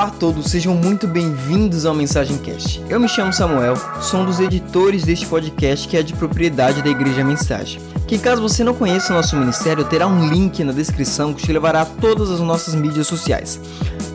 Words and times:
Olá, 0.00 0.08
a 0.08 0.12
todos, 0.12 0.46
sejam 0.46 0.74
muito 0.74 1.06
bem-vindos 1.06 1.84
ao 1.84 1.94
Mensagem 1.94 2.38
Cast. 2.38 2.82
Eu 2.88 2.98
me 2.98 3.06
chamo 3.06 3.34
Samuel, 3.34 3.74
sou 4.00 4.20
um 4.20 4.24
dos 4.24 4.40
editores 4.40 5.04
deste 5.04 5.26
podcast 5.26 5.86
que 5.86 5.94
é 5.94 6.02
de 6.02 6.14
propriedade 6.14 6.80
da 6.80 6.88
Igreja 6.88 7.22
Mensagem. 7.22 7.82
Que 8.08 8.18
caso 8.18 8.40
você 8.40 8.64
não 8.64 8.72
conheça 8.72 9.12
o 9.12 9.16
nosso 9.16 9.36
ministério, 9.36 9.84
terá 9.84 10.06
um 10.06 10.26
link 10.30 10.64
na 10.64 10.72
descrição 10.72 11.34
que 11.34 11.42
te 11.42 11.52
levará 11.52 11.82
a 11.82 11.84
todas 11.84 12.30
as 12.30 12.40
nossas 12.40 12.74
mídias 12.74 13.08
sociais. 13.08 13.60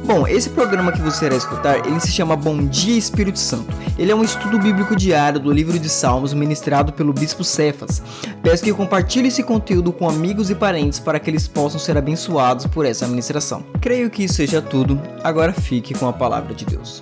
Bom, 0.05 0.27
esse 0.27 0.51
programa 0.51 0.91
que 0.91 1.01
você 1.01 1.25
irá 1.25 1.35
escutar, 1.35 1.83
ele 1.83 1.99
se 1.99 2.11
chama 2.11 2.35
Bom 2.35 2.63
Dia 2.67 2.95
Espírito 2.95 3.39
Santo. 3.39 3.73
Ele 3.97 4.11
é 4.11 4.15
um 4.15 4.23
estudo 4.23 4.59
bíblico 4.59 4.95
diário 4.95 5.39
do 5.39 5.51
livro 5.51 5.79
de 5.79 5.89
Salmos 5.89 6.31
ministrado 6.31 6.93
pelo 6.93 7.11
Bispo 7.11 7.43
Cefas. 7.43 8.03
Peço 8.43 8.63
que 8.63 8.71
compartilhe 8.71 9.29
esse 9.29 9.41
conteúdo 9.41 9.91
com 9.91 10.07
amigos 10.07 10.51
e 10.51 10.55
parentes 10.55 10.99
para 10.99 11.19
que 11.19 11.27
eles 11.27 11.47
possam 11.47 11.79
ser 11.79 11.97
abençoados 11.97 12.67
por 12.67 12.85
essa 12.85 13.07
ministração. 13.07 13.65
Creio 13.81 14.11
que 14.11 14.25
isso 14.25 14.35
seja 14.35 14.61
tudo. 14.61 15.01
Agora 15.23 15.51
fique 15.51 15.95
com 15.95 16.07
a 16.07 16.13
palavra 16.13 16.53
de 16.53 16.65
Deus. 16.65 17.01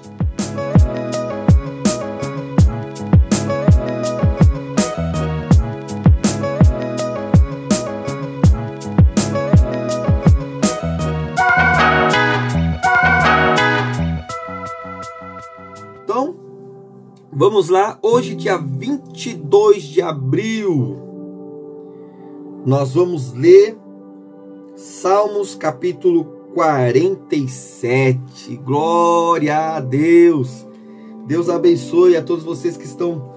Vamos 17.36 17.68
lá, 17.68 17.98
hoje, 18.00 18.36
dia 18.36 18.58
22 18.58 19.82
de 19.82 20.04
abril, 20.04 21.00
nós 22.64 22.94
vamos 22.94 23.34
ler 23.34 23.76
Salmos 24.76 25.56
capítulo 25.56 26.26
47. 26.54 28.56
Glória 28.58 29.76
a 29.76 29.80
Deus! 29.80 30.64
Deus 31.26 31.50
abençoe 31.50 32.16
a 32.16 32.22
todos 32.22 32.44
vocês 32.44 32.78
que 32.78 32.86
estão 32.86 33.34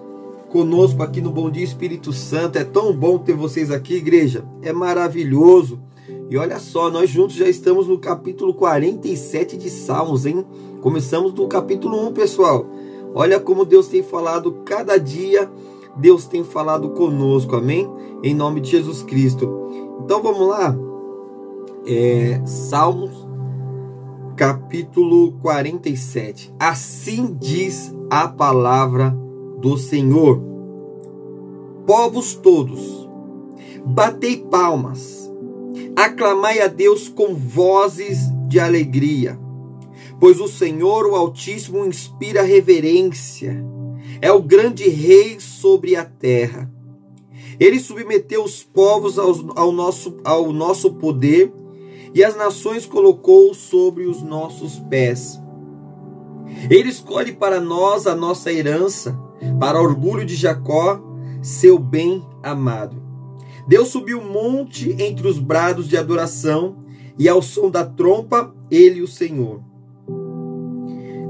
conosco 0.51 1.03
aqui 1.03 1.23
no 1.23 1.31
Bom 1.31 1.51
Dia 1.51 1.65
Espírito 1.65 2.13
Santo. 2.13 2.59
É 2.59 2.65
tão 2.65 2.95
bom 2.95 3.17
ter 3.17 3.35
vocês 3.35 3.71
aqui, 3.71 3.95
igreja. 3.95 4.45
É 4.61 4.75
maravilhoso. 4.75 5.81
E 6.29 6.37
olha 6.37 6.59
só, 6.59 6.91
nós 6.91 7.09
juntos 7.09 7.37
já 7.37 7.49
estamos 7.49 7.87
no 7.87 7.99
capítulo 7.99 8.53
47 8.53 9.57
de 9.57 9.71
Salmos, 9.71 10.27
hein? 10.27 10.45
Começamos 10.83 11.33
do 11.33 11.49
capítulo 11.49 12.07
1, 12.09 12.13
pessoal. 12.13 12.67
Olha 13.19 13.41
como 13.41 13.65
Deus 13.65 13.89
tem 13.89 14.03
falado 14.03 14.59
cada 14.67 14.99
dia, 14.99 15.51
Deus 15.97 16.27
tem 16.27 16.45
falado 16.45 16.91
conosco, 16.91 17.57
amém? 17.57 17.91
Em 18.23 18.35
nome 18.35 18.61
de 18.61 18.73
Jesus 18.73 19.03
Cristo. 19.03 19.49
Então 20.05 20.23
vamos 20.23 20.47
lá. 20.47 20.77
É, 21.87 22.43
Salmos, 22.45 23.27
capítulo 24.37 25.33
47. 25.41 26.53
Assim 26.61 27.35
diz 27.41 27.91
a 28.11 28.29
palavra 28.29 29.17
do 29.61 29.79
Senhor: 29.79 30.39
Povos 31.87 32.35
todos, 32.35 33.09
batei 33.83 34.37
palmas, 34.37 35.33
aclamai 35.97 36.61
a 36.61 36.67
Deus 36.67 37.09
com 37.09 37.35
vozes 37.35 38.31
de 38.47 38.61
alegria 38.61 39.46
pois 40.21 40.41
o 40.41 40.49
Senhor, 40.49 41.07
o 41.07 41.15
Altíssimo, 41.15 41.85
inspira 41.85 42.43
reverência. 42.43 43.65
É 44.21 44.33
o 44.33 44.43
grande 44.43 44.89
rei 44.89 45.39
sobre 45.41 45.97
a 45.97 46.05
terra. 46.05 46.71
Ele 47.59 47.79
submeteu 47.79 48.45
os 48.45 48.63
povos 48.63 49.19
ao, 49.19 49.35
ao, 49.57 49.73
nosso, 49.73 50.17
ao 50.25 50.53
nosso 50.53 50.93
poder 50.95 51.53
e 52.15 52.25
as 52.25 52.37
nações 52.37 52.87
colocou 52.87 53.53
sobre 53.55 54.07
os 54.07 54.23
nossos 54.23 54.79
pés. 54.79 55.41
Ele 56.71 56.89
escolhe 56.89 57.33
para 57.33 57.61
nós 57.61 58.07
a 58.07 58.15
nossa 58.15 58.53
herança, 58.53 59.19
para 59.59 59.81
orgulho 59.81 60.25
de 60.25 60.35
Jacó, 60.35 61.01
seu 61.43 61.79
bem 61.79 62.25
amado. 62.43 63.03
Deus 63.69 63.89
subiu 63.89 64.21
um 64.21 64.33
monte 64.33 64.95
entre 64.99 65.27
os 65.27 65.39
brados 65.39 65.89
de 65.89 65.97
adoração, 65.97 66.85
e 67.19 67.29
ao 67.29 67.43
som 67.43 67.71
da 67.71 67.85
trompa, 67.85 68.55
ele, 68.71 69.03
o 69.03 69.09
Senhor. 69.09 69.63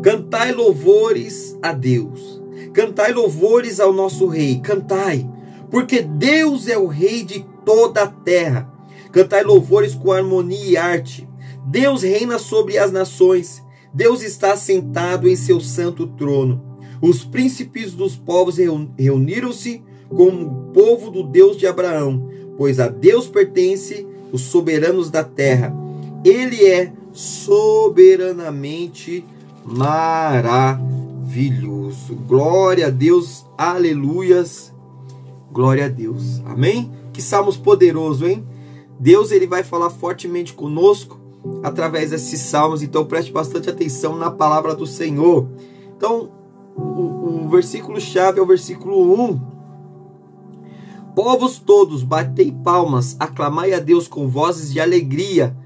Cantai 0.06 0.52
louvores 0.52 1.58
a 1.60 1.72
Deus. 1.72 2.40
Cantai 2.72 3.12
louvores 3.12 3.80
ao 3.80 3.92
nosso 3.92 4.28
Rei. 4.28 4.60
Cantai, 4.60 5.28
porque 5.68 6.00
Deus 6.00 6.68
é 6.68 6.78
o 6.78 6.86
Rei 6.86 7.24
de 7.24 7.44
toda 7.64 8.04
a 8.04 8.06
terra. 8.06 8.72
Cantai 9.10 9.42
louvores 9.42 9.96
com 9.96 10.12
harmonia 10.12 10.64
e 10.64 10.76
arte. 10.76 11.28
Deus 11.66 12.04
reina 12.04 12.38
sobre 12.38 12.78
as 12.78 12.92
nações. 12.92 13.60
Deus 13.92 14.22
está 14.22 14.56
sentado 14.56 15.28
em 15.28 15.34
seu 15.34 15.60
santo 15.60 16.06
trono. 16.06 16.78
Os 17.02 17.24
príncipes 17.24 17.92
dos 17.92 18.14
povos 18.14 18.58
reuniram-se 18.96 19.82
com 20.08 20.28
o 20.28 20.70
povo 20.72 21.10
do 21.10 21.24
Deus 21.24 21.56
de 21.56 21.66
Abraão, 21.66 22.30
pois 22.56 22.78
a 22.78 22.86
Deus 22.86 23.26
pertence 23.26 24.06
os 24.30 24.42
soberanos 24.42 25.10
da 25.10 25.24
terra. 25.24 25.74
Ele 26.24 26.64
é 26.64 26.92
soberanamente 27.12 29.24
maravilhoso. 29.66 32.14
Glória 32.26 32.86
a 32.86 32.90
Deus, 32.90 33.44
aleluias. 33.58 34.72
Glória 35.52 35.86
a 35.86 35.88
Deus. 35.88 36.40
Amém? 36.46 36.92
Que 37.12 37.20
salmos 37.20 37.56
poderoso, 37.56 38.26
hein? 38.26 38.46
Deus 38.98 39.30
ele 39.30 39.46
vai 39.46 39.62
falar 39.62 39.90
fortemente 39.90 40.54
conosco 40.54 41.20
através 41.62 42.10
desses 42.10 42.40
salmos, 42.40 42.82
então 42.82 43.04
preste 43.04 43.32
bastante 43.32 43.68
atenção 43.68 44.16
na 44.16 44.30
palavra 44.30 44.74
do 44.74 44.86
Senhor. 44.86 45.48
Então, 45.96 46.30
o, 46.76 47.44
o 47.44 47.48
versículo 47.48 48.00
chave 48.00 48.38
é 48.38 48.42
o 48.42 48.46
versículo 48.46 49.30
1. 49.30 49.56
Povos 51.14 51.58
todos, 51.58 52.02
batei 52.02 52.52
palmas, 52.52 53.16
aclamai 53.18 53.72
a 53.72 53.80
Deus 53.80 54.06
com 54.06 54.28
vozes 54.28 54.72
de 54.72 54.80
alegria 54.80 55.56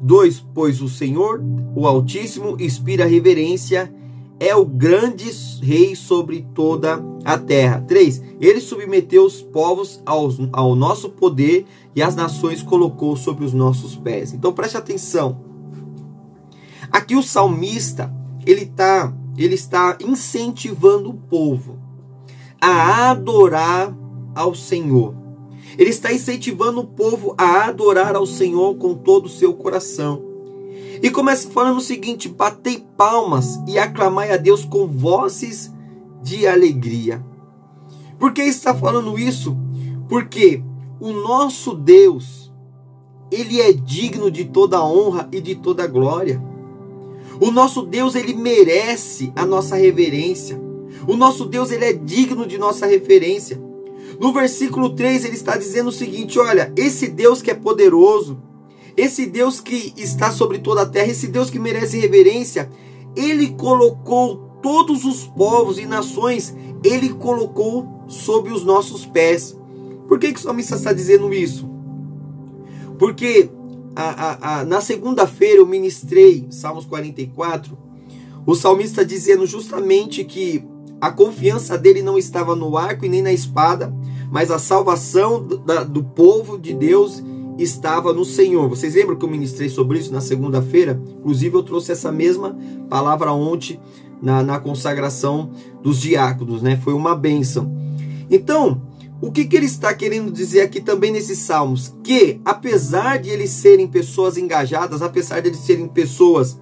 2. 0.00 0.46
Pois 0.54 0.80
o 0.80 0.88
Senhor, 0.88 1.42
o 1.74 1.86
Altíssimo, 1.86 2.56
inspira 2.60 3.04
reverência, 3.04 3.92
é 4.40 4.54
o 4.54 4.64
grande 4.64 5.30
rei 5.60 5.96
sobre 5.96 6.46
toda 6.54 7.02
a 7.24 7.36
terra. 7.36 7.84
3. 7.86 8.22
Ele 8.40 8.60
submeteu 8.60 9.24
os 9.24 9.42
povos 9.42 10.00
ao, 10.06 10.28
ao 10.52 10.74
nosso 10.76 11.08
poder 11.10 11.66
e 11.94 12.02
as 12.02 12.14
nações 12.14 12.62
colocou 12.62 13.16
sobre 13.16 13.44
os 13.44 13.52
nossos 13.52 13.96
pés. 13.96 14.32
Então 14.32 14.52
preste 14.52 14.76
atenção. 14.76 15.40
Aqui 16.90 17.16
o 17.16 17.22
salmista, 17.22 18.14
ele, 18.46 18.64
tá, 18.64 19.12
ele 19.36 19.54
está 19.54 19.98
incentivando 20.00 21.10
o 21.10 21.14
povo 21.14 21.78
a 22.60 23.10
adorar 23.10 23.94
ao 24.34 24.54
Senhor. 24.54 25.14
Ele 25.78 25.90
está 25.90 26.12
incentivando 26.12 26.80
o 26.80 26.86
povo 26.86 27.36
a 27.38 27.66
adorar 27.66 28.16
ao 28.16 28.26
Senhor 28.26 28.74
com 28.78 28.94
todo 28.94 29.26
o 29.26 29.30
seu 29.30 29.54
coração. 29.54 30.20
E 31.00 31.08
começa 31.08 31.48
falando 31.50 31.78
o 31.78 31.80
seguinte: 31.80 32.28
batei 32.28 32.84
palmas 32.96 33.60
e 33.68 33.78
aclamai 33.78 34.32
a 34.32 34.36
Deus 34.36 34.64
com 34.64 34.88
vozes 34.88 35.72
de 36.20 36.48
alegria. 36.48 37.24
Por 38.18 38.32
que 38.32 38.42
está 38.42 38.74
falando 38.74 39.16
isso? 39.16 39.56
Porque 40.08 40.64
o 40.98 41.12
nosso 41.12 41.74
Deus, 41.76 42.52
ele 43.30 43.60
é 43.60 43.72
digno 43.72 44.32
de 44.32 44.46
toda 44.46 44.84
honra 44.84 45.28
e 45.30 45.40
de 45.40 45.54
toda 45.54 45.86
glória. 45.86 46.42
O 47.40 47.52
nosso 47.52 47.82
Deus, 47.82 48.16
ele 48.16 48.34
merece 48.34 49.32
a 49.36 49.46
nossa 49.46 49.76
reverência. 49.76 50.60
O 51.06 51.14
nosso 51.14 51.44
Deus, 51.44 51.70
ele 51.70 51.84
é 51.84 51.92
digno 51.92 52.44
de 52.44 52.58
nossa 52.58 52.84
referência. 52.84 53.67
No 54.20 54.32
versículo 54.32 54.90
3 54.90 55.24
ele 55.24 55.34
está 55.34 55.56
dizendo 55.56 55.88
o 55.88 55.92
seguinte: 55.92 56.38
olha, 56.38 56.72
esse 56.76 57.08
Deus 57.08 57.40
que 57.40 57.50
é 57.50 57.54
poderoso, 57.54 58.42
esse 58.96 59.26
Deus 59.26 59.60
que 59.60 59.94
está 59.96 60.30
sobre 60.30 60.58
toda 60.58 60.82
a 60.82 60.86
terra, 60.86 61.10
esse 61.10 61.28
Deus 61.28 61.50
que 61.50 61.58
merece 61.58 61.98
reverência, 61.98 62.68
ele 63.14 63.50
colocou 63.50 64.48
todos 64.60 65.04
os 65.04 65.24
povos 65.24 65.78
e 65.78 65.86
nações, 65.86 66.54
ele 66.82 67.10
colocou 67.10 68.04
sob 68.08 68.50
os 68.50 68.64
nossos 68.64 69.06
pés. 69.06 69.56
Por 70.08 70.18
que, 70.18 70.32
que 70.32 70.40
o 70.40 70.42
salmista 70.42 70.74
está 70.74 70.92
dizendo 70.92 71.32
isso? 71.32 71.68
Porque 72.98 73.50
a, 73.94 74.02
a, 74.02 74.60
a, 74.60 74.64
na 74.64 74.80
segunda-feira 74.80 75.58
eu 75.58 75.66
ministrei 75.66 76.46
Salmos 76.50 76.84
44, 76.84 77.78
o 78.46 78.54
salmista 78.54 79.04
dizendo 79.04 79.46
justamente 79.46 80.24
que 80.24 80.64
a 81.00 81.10
confiança 81.10 81.78
dele 81.78 82.02
não 82.02 82.18
estava 82.18 82.56
no 82.56 82.76
arco 82.76 83.04
e 83.04 83.08
nem 83.08 83.22
na 83.22 83.32
espada, 83.32 83.94
mas 84.30 84.50
a 84.50 84.58
salvação 84.58 85.42
do, 85.42 85.58
da, 85.58 85.84
do 85.84 86.02
povo 86.02 86.58
de 86.58 86.74
Deus 86.74 87.22
estava 87.58 88.12
no 88.12 88.24
Senhor. 88.24 88.68
Vocês 88.68 88.94
lembram 88.94 89.16
que 89.16 89.24
eu 89.24 89.30
ministrei 89.30 89.68
sobre 89.68 89.98
isso 89.98 90.12
na 90.12 90.20
segunda-feira? 90.20 91.00
Inclusive, 91.18 91.56
eu 91.56 91.62
trouxe 91.62 91.92
essa 91.92 92.12
mesma 92.12 92.56
palavra 92.88 93.32
ontem 93.32 93.80
na, 94.20 94.42
na 94.42 94.58
consagração 94.58 95.50
dos 95.82 96.00
diáconos, 96.00 96.62
né? 96.62 96.76
Foi 96.82 96.92
uma 96.92 97.14
bênção. 97.14 97.72
Então, 98.30 98.82
o 99.20 99.32
que, 99.32 99.44
que 99.44 99.56
ele 99.56 99.66
está 99.66 99.92
querendo 99.92 100.30
dizer 100.30 100.60
aqui 100.60 100.80
também 100.80 101.10
nesses 101.10 101.38
salmos? 101.38 101.94
Que, 102.04 102.40
apesar 102.44 103.18
de 103.18 103.30
eles 103.30 103.50
serem 103.50 103.86
pessoas 103.86 104.36
engajadas, 104.36 105.02
apesar 105.02 105.40
de 105.40 105.48
eles 105.48 105.60
serem 105.60 105.88
pessoas 105.88 106.58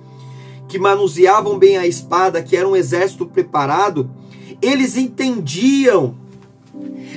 que 0.68 0.78
manuseavam 0.78 1.58
bem 1.58 1.76
a 1.76 1.86
espada, 1.86 2.42
que 2.42 2.56
era 2.56 2.66
um 2.66 2.74
exército 2.74 3.26
preparado, 3.26 4.10
eles 4.60 4.96
entendiam, 4.96 6.14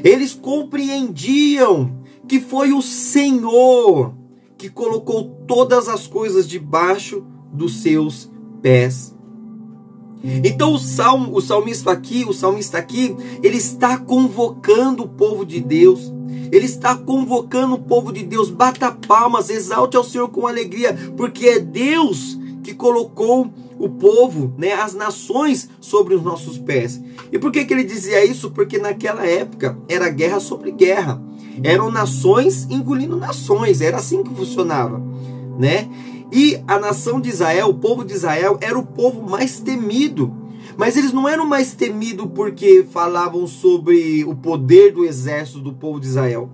eles 0.04 0.34
compreendiam 0.34 1.92
que 2.28 2.40
foi 2.40 2.74
o 2.74 2.82
Senhor 2.82 4.14
que 4.58 4.70
colocou 4.70 5.24
todas 5.48 5.88
as 5.88 6.06
coisas 6.06 6.48
debaixo 6.48 7.24
dos 7.52 7.82
seus 7.82 8.30
pés. 8.62 9.16
Então 10.44 10.74
o 10.74 10.78
salmo, 10.78 11.36
o 11.36 11.42
salmista 11.42 11.92
aqui, 11.92 12.26
o 12.28 12.34
salmista 12.34 12.78
aqui, 12.78 13.16
ele 13.42 13.58
está 13.58 13.98
convocando 13.98 15.04
o 15.04 15.08
povo 15.08 15.46
de 15.46 15.62
Deus. 15.62 16.14
Ele 16.52 16.66
está 16.66 16.96
convocando 16.96 17.76
o 17.76 17.80
povo 17.80 18.12
de 18.12 18.24
Deus. 18.24 18.50
Bata 18.50 18.92
palmas, 18.92 19.50
exalte 19.50 19.96
ao 19.96 20.04
Senhor 20.04 20.28
com 20.30 20.46
alegria, 20.46 20.94
porque 21.16 21.48
é 21.48 21.60
Deus 21.60 22.38
que 22.64 22.74
colocou 22.74 23.50
o 23.80 23.90
povo, 23.90 24.54
né, 24.58 24.74
as 24.74 24.94
nações 24.94 25.70
sobre 25.80 26.14
os 26.14 26.22
nossos 26.22 26.58
pés. 26.58 27.02
E 27.32 27.40
por 27.40 27.52
que, 27.52 27.64
que 27.64 27.74
ele 27.74 27.86
dizia 27.86 28.24
isso? 28.26 28.52
Porque 28.52 28.78
naquela 28.78 29.26
época 29.26 29.78
era 29.88 30.10
guerra 30.10 30.42
sobre 30.42 30.72
guerra. 30.72 31.22
Eram 31.64 31.90
nações 31.90 32.68
engolindo 32.70 33.16
nações, 33.16 33.82
era 33.82 33.98
assim 33.98 34.22
que 34.24 34.34
funcionava, 34.34 35.02
né? 35.58 35.90
E 36.32 36.62
a 36.68 36.78
nação 36.78 37.20
de 37.20 37.30
Israel, 37.30 37.70
o 37.70 37.74
povo 37.74 38.04
de 38.04 38.14
Israel, 38.14 38.58
era 38.62 38.78
o 38.78 38.86
povo 38.86 39.28
mais 39.28 39.60
temido. 39.60 40.34
Mas 40.78 40.96
eles 40.96 41.12
não 41.12 41.28
eram 41.28 41.46
mais 41.46 41.74
temidos 41.74 42.28
porque 42.34 42.86
falavam 42.92 43.48
sobre 43.48 44.24
o 44.26 44.36
poder 44.36 44.94
do 44.94 45.04
exército 45.04 45.60
do 45.60 45.74
povo 45.74 46.00
de 46.00 46.08
Israel. 46.08 46.50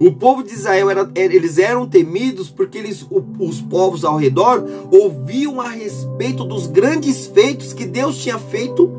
O 0.00 0.12
povo 0.12 0.44
de 0.44 0.52
Israel, 0.52 0.90
era, 0.90 1.10
eles 1.14 1.58
eram 1.58 1.86
temidos 1.86 2.48
porque 2.48 2.78
eles, 2.78 3.04
os 3.38 3.60
povos 3.60 4.04
ao 4.04 4.16
redor 4.16 4.64
ouviam 4.92 5.60
a 5.60 5.68
respeito 5.68 6.44
dos 6.44 6.68
grandes 6.68 7.26
feitos 7.26 7.72
que 7.72 7.84
Deus 7.84 8.18
tinha 8.18 8.38
feito 8.38 8.90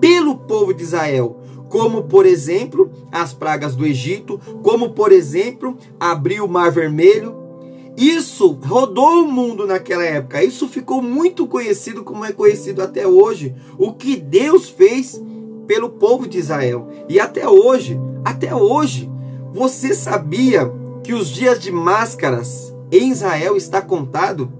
pelo 0.00 0.36
povo 0.36 0.72
de 0.72 0.82
Israel. 0.82 1.40
Como, 1.68 2.04
por 2.04 2.24
exemplo, 2.24 2.90
as 3.12 3.34
pragas 3.34 3.76
do 3.76 3.84
Egito, 3.84 4.40
como, 4.62 4.90
por 4.90 5.12
exemplo, 5.12 5.76
abrir 6.00 6.40
o 6.40 6.48
Mar 6.48 6.70
Vermelho, 6.70 7.34
isso 7.96 8.58
rodou 8.64 9.24
o 9.24 9.32
mundo 9.32 9.66
naquela 9.66 10.04
época. 10.04 10.42
Isso 10.42 10.68
ficou 10.68 11.02
muito 11.02 11.46
conhecido 11.46 12.04
como 12.04 12.24
é 12.24 12.32
conhecido 12.32 12.82
até 12.82 13.06
hoje. 13.06 13.54
O 13.78 13.92
que 13.92 14.16
Deus 14.16 14.68
fez 14.68 15.20
pelo 15.66 15.90
povo 15.90 16.26
de 16.26 16.38
Israel. 16.38 16.88
E 17.08 17.18
até 17.18 17.48
hoje, 17.48 17.98
até 18.24 18.54
hoje, 18.54 19.10
você 19.56 19.94
sabia 19.94 20.70
que 21.02 21.14
os 21.14 21.28
dias 21.28 21.58
de 21.58 21.72
máscaras 21.72 22.74
em 22.92 23.10
Israel 23.10 23.56
está 23.56 23.80
contado? 23.80 24.52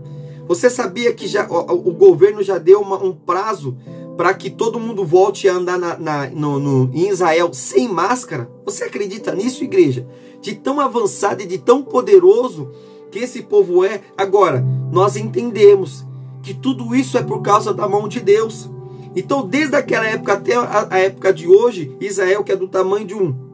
Você 0.49 0.71
sabia 0.71 1.13
que 1.13 1.27
já, 1.27 1.47
o, 1.47 1.91
o 1.91 1.93
governo 1.93 2.43
já 2.43 2.57
deu 2.57 2.81
uma, 2.81 2.97
um 3.05 3.13
prazo 3.13 3.77
para 4.17 4.33
que 4.33 4.49
todo 4.49 4.81
mundo 4.81 5.05
volte 5.05 5.47
a 5.51 5.53
andar 5.53 5.79
na, 5.79 5.99
na, 5.99 6.31
no, 6.31 6.59
no, 6.59 6.95
em 6.95 7.11
Israel 7.11 7.53
sem 7.53 7.87
máscara? 7.87 8.51
Você 8.65 8.85
acredita 8.85 9.35
nisso, 9.35 9.63
igreja? 9.63 10.09
De 10.41 10.55
tão 10.55 10.81
avançado 10.81 11.43
e 11.43 11.47
de 11.47 11.59
tão 11.59 11.83
poderoso 11.83 12.71
que 13.11 13.19
esse 13.19 13.43
povo 13.43 13.85
é. 13.85 14.01
Agora, 14.17 14.65
nós 14.91 15.15
entendemos 15.15 16.07
que 16.43 16.55
tudo 16.55 16.95
isso 16.95 17.19
é 17.19 17.23
por 17.23 17.43
causa 17.43 17.75
da 17.75 17.87
mão 17.87 18.09
de 18.09 18.21
Deus. 18.21 18.71
Então, 19.15 19.47
desde 19.47 19.77
aquela 19.77 20.07
época 20.07 20.33
até 20.33 20.57
a, 20.57 20.87
a 20.89 20.99
época 20.99 21.35
de 21.35 21.47
hoje, 21.47 21.95
Israel, 22.01 22.43
que 22.43 22.53
é 22.53 22.57
do 22.57 22.67
tamanho 22.67 23.07
de 23.07 23.15
um, 23.15 23.46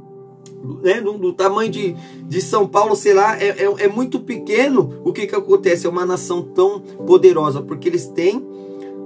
né, 0.82 1.00
do, 1.00 1.18
do, 1.18 1.32
tamanho 1.32 1.70
de, 1.70 1.96
de 2.28 2.40
São 2.40 2.66
Paulo, 2.66 2.94
sei 2.94 3.14
lá, 3.14 3.36
é, 3.36 3.48
é, 3.48 3.84
é 3.84 3.88
muito 3.88 4.20
pequeno. 4.20 5.00
O 5.04 5.12
que, 5.12 5.26
que 5.26 5.34
acontece? 5.34 5.86
É 5.86 5.90
uma 5.90 6.06
nação 6.06 6.42
tão 6.42 6.80
poderosa, 6.80 7.60
porque 7.60 7.88
eles 7.88 8.06
têm 8.06 8.44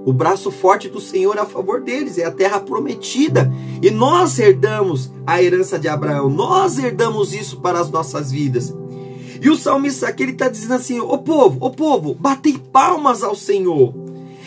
o 0.05 0.13
braço 0.13 0.49
forte 0.51 0.87
do 0.87 1.01
Senhor 1.01 1.37
a 1.37 1.45
favor 1.45 1.81
deles, 1.81 2.17
é 2.17 2.23
a 2.23 2.31
terra 2.31 2.59
prometida. 2.59 3.51
E 3.81 3.91
nós 3.91 4.39
herdamos 4.39 5.11
a 5.25 5.43
herança 5.43 5.77
de 5.77 5.87
Abraão, 5.87 6.29
nós 6.29 6.77
herdamos 6.77 7.33
isso 7.33 7.59
para 7.59 7.79
as 7.79 7.89
nossas 7.91 8.31
vidas. 8.31 8.73
E 9.41 9.49
o 9.49 9.55
salmista 9.55 10.07
aqui 10.07 10.23
está 10.23 10.47
dizendo 10.47 10.75
assim: 10.75 10.99
Ô 10.99 11.17
povo, 11.17 11.57
ô 11.59 11.71
povo, 11.71 12.13
batei 12.13 12.57
palmas 12.71 13.23
ao 13.23 13.35
Senhor. 13.35 13.93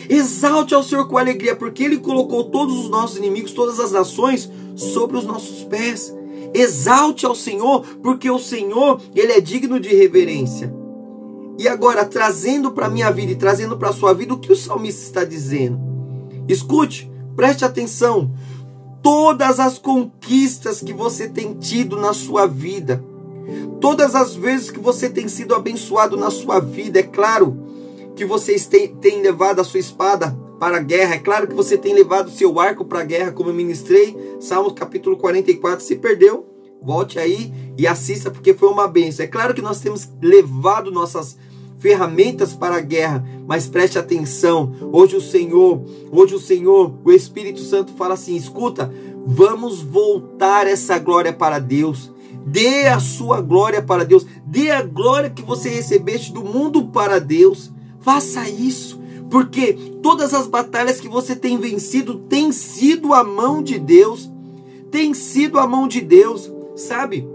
Exalte 0.09 0.73
ao 0.73 0.83
Senhor 0.83 1.07
com 1.07 1.17
alegria, 1.17 1.55
porque 1.55 1.83
Ele 1.83 1.97
colocou 1.97 2.45
todos 2.45 2.77
os 2.77 2.89
nossos 2.89 3.17
inimigos, 3.17 3.53
todas 3.53 3.79
as 3.79 3.91
nações, 3.91 4.51
sobre 4.75 5.15
os 5.17 5.25
nossos 5.25 5.63
pés. 5.63 6.13
Exalte 6.53 7.25
ao 7.25 7.35
Senhor, 7.35 7.85
porque 8.01 8.29
o 8.29 8.39
Senhor, 8.39 9.01
Ele 9.15 9.33
é 9.33 9.41
digno 9.41 9.79
de 9.79 9.89
reverência. 9.95 10.73
E 11.57 11.67
agora, 11.67 12.05
trazendo 12.05 12.71
para 12.71 12.87
a 12.87 12.89
minha 12.89 13.11
vida 13.11 13.31
e 13.31 13.35
trazendo 13.35 13.77
para 13.77 13.89
a 13.89 13.93
sua 13.93 14.13
vida, 14.13 14.33
o 14.33 14.39
que 14.39 14.51
o 14.51 14.55
salmista 14.55 15.03
está 15.03 15.23
dizendo? 15.23 15.79
Escute, 16.47 17.11
preste 17.35 17.63
atenção. 17.63 18.31
Todas 19.01 19.59
as 19.59 19.77
conquistas 19.77 20.81
que 20.81 20.93
você 20.93 21.27
tem 21.27 21.53
tido 21.53 21.97
na 21.97 22.13
sua 22.13 22.45
vida, 22.45 23.03
Todas 23.79 24.13
as 24.15 24.35
vezes 24.35 24.69
que 24.69 24.79
você 24.79 25.09
tem 25.09 25.27
sido 25.27 25.55
abençoado 25.55 26.15
na 26.15 26.29
sua 26.29 26.59
vida, 26.59 26.99
é 26.99 27.03
claro 27.03 27.57
que 28.15 28.25
vocês 28.25 28.67
têm, 28.67 28.95
têm 28.95 29.21
levado 29.21 29.59
a 29.59 29.63
sua 29.63 29.79
espada 29.79 30.37
para 30.61 30.77
a 30.77 30.79
guerra, 30.79 31.15
é 31.15 31.17
claro 31.17 31.47
que 31.47 31.55
você 31.55 31.75
tem 31.75 31.91
levado 31.91 32.29
seu 32.29 32.59
arco 32.59 32.85
para 32.85 32.99
a 32.99 33.03
guerra, 33.03 33.31
como 33.31 33.49
eu 33.49 33.53
ministrei, 33.53 34.15
Salmos 34.39 34.73
capítulo 34.73 35.17
44. 35.17 35.83
Se 35.83 35.95
perdeu, 35.95 36.45
volte 36.79 37.17
aí 37.17 37.51
e 37.75 37.87
assista, 37.87 38.29
porque 38.29 38.53
foi 38.53 38.69
uma 38.69 38.87
benção. 38.87 39.25
É 39.25 39.27
claro 39.27 39.55
que 39.55 39.61
nós 39.61 39.79
temos 39.79 40.07
levado 40.21 40.91
nossas 40.91 41.35
ferramentas 41.79 42.53
para 42.53 42.75
a 42.75 42.79
guerra, 42.79 43.27
mas 43.47 43.65
preste 43.65 43.97
atenção. 43.97 44.71
Hoje 44.91 45.15
o 45.15 45.21
Senhor, 45.21 45.83
hoje 46.11 46.35
o 46.35 46.39
Senhor, 46.39 46.93
o 47.03 47.11
Espírito 47.11 47.61
Santo 47.61 47.93
fala 47.93 48.13
assim: 48.13 48.35
escuta, 48.35 48.93
vamos 49.25 49.81
voltar 49.81 50.67
essa 50.67 50.99
glória 50.99 51.33
para 51.33 51.57
Deus. 51.57 52.13
Dê 52.45 52.85
a 52.85 52.99
sua 52.99 53.41
glória 53.41 53.81
para 53.81 54.05
Deus. 54.05 54.27
Dê 54.45 54.69
a 54.69 54.83
glória 54.83 55.31
que 55.31 55.41
você 55.41 55.69
recebeste 55.69 56.31
do 56.31 56.43
mundo 56.43 56.85
para 56.89 57.19
Deus. 57.19 57.71
Faça 57.99 58.47
isso. 58.47 59.00
Porque 59.31 59.73
todas 60.03 60.33
as 60.33 60.45
batalhas 60.45 60.99
que 60.99 61.07
você 61.07 61.35
tem 61.35 61.57
vencido 61.57 62.15
tem 62.29 62.51
sido 62.51 63.13
a 63.13 63.23
mão 63.23 63.63
de 63.63 63.79
Deus. 63.79 64.29
Tem 64.91 65.13
sido 65.13 65.57
a 65.57 65.65
mão 65.65 65.87
de 65.87 66.01
Deus, 66.01 66.51
sabe? 66.75 67.25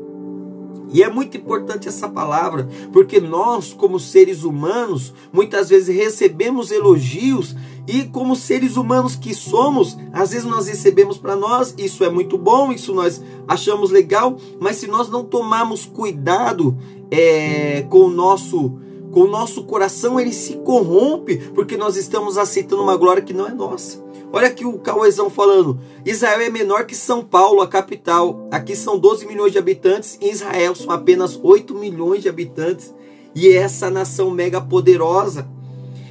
E 0.93 1.03
é 1.03 1.11
muito 1.11 1.37
importante 1.37 1.89
essa 1.89 2.09
palavra, 2.09 2.69
porque 2.93 3.21
nós, 3.21 3.73
como 3.73 3.99
seres 3.99 4.45
humanos, 4.45 5.13
muitas 5.33 5.69
vezes 5.69 5.95
recebemos 5.95 6.71
elogios 6.71 7.57
e, 7.89 8.05
como 8.05 8.37
seres 8.37 8.77
humanos 8.77 9.17
que 9.17 9.35
somos, 9.35 9.97
às 10.13 10.31
vezes 10.31 10.47
nós 10.47 10.69
recebemos 10.69 11.19
para 11.19 11.35
nós, 11.35 11.75
isso 11.77 12.05
é 12.05 12.11
muito 12.11 12.39
bom, 12.39 12.73
isso 12.73 12.95
nós 12.95 13.23
achamos 13.49 13.91
legal, 13.91 14.37
mas 14.61 14.77
se 14.77 14.87
nós 14.87 15.09
não 15.09 15.25
tomarmos 15.25 15.87
cuidado 15.87 16.77
é, 17.11 17.83
com 17.89 18.05
o 18.05 18.11
nosso 18.11 18.79
com 19.17 19.23
o 19.23 19.31
nosso 19.31 19.65
coração, 19.65 20.21
ele 20.21 20.31
se 20.31 20.59
corrompe, 20.59 21.39
porque 21.55 21.75
nós 21.75 21.97
estamos 21.97 22.37
aceitando 22.37 22.83
uma 22.83 22.99
glória 22.99 23.23
que 23.23 23.33
não 23.33 23.49
é 23.49 23.51
nossa. 23.55 23.99
Olha 24.31 24.49
aqui 24.49 24.67
o 24.67 24.79
Cauezão 24.79 25.31
falando: 25.31 25.81
Israel 26.05 26.43
é 26.43 26.51
menor 26.51 26.85
que 26.85 26.95
São 26.95 27.25
Paulo, 27.25 27.63
a 27.63 27.67
capital. 27.67 28.47
Aqui 28.51 28.77
são 28.77 28.99
12 28.99 29.27
milhões 29.27 29.53
de 29.53 29.59
habitantes, 29.59 30.19
em 30.21 30.31
Israel 30.31 30.75
são 30.75 30.91
apenas 30.91 31.41
8 31.43 31.75
milhões 31.75 32.21
de 32.21 32.29
habitantes. 32.29 32.95
E 33.35 33.49
é 33.49 33.55
essa 33.55 33.89
nação 33.89 34.31
mega 34.31 34.61
poderosa. 34.61 35.49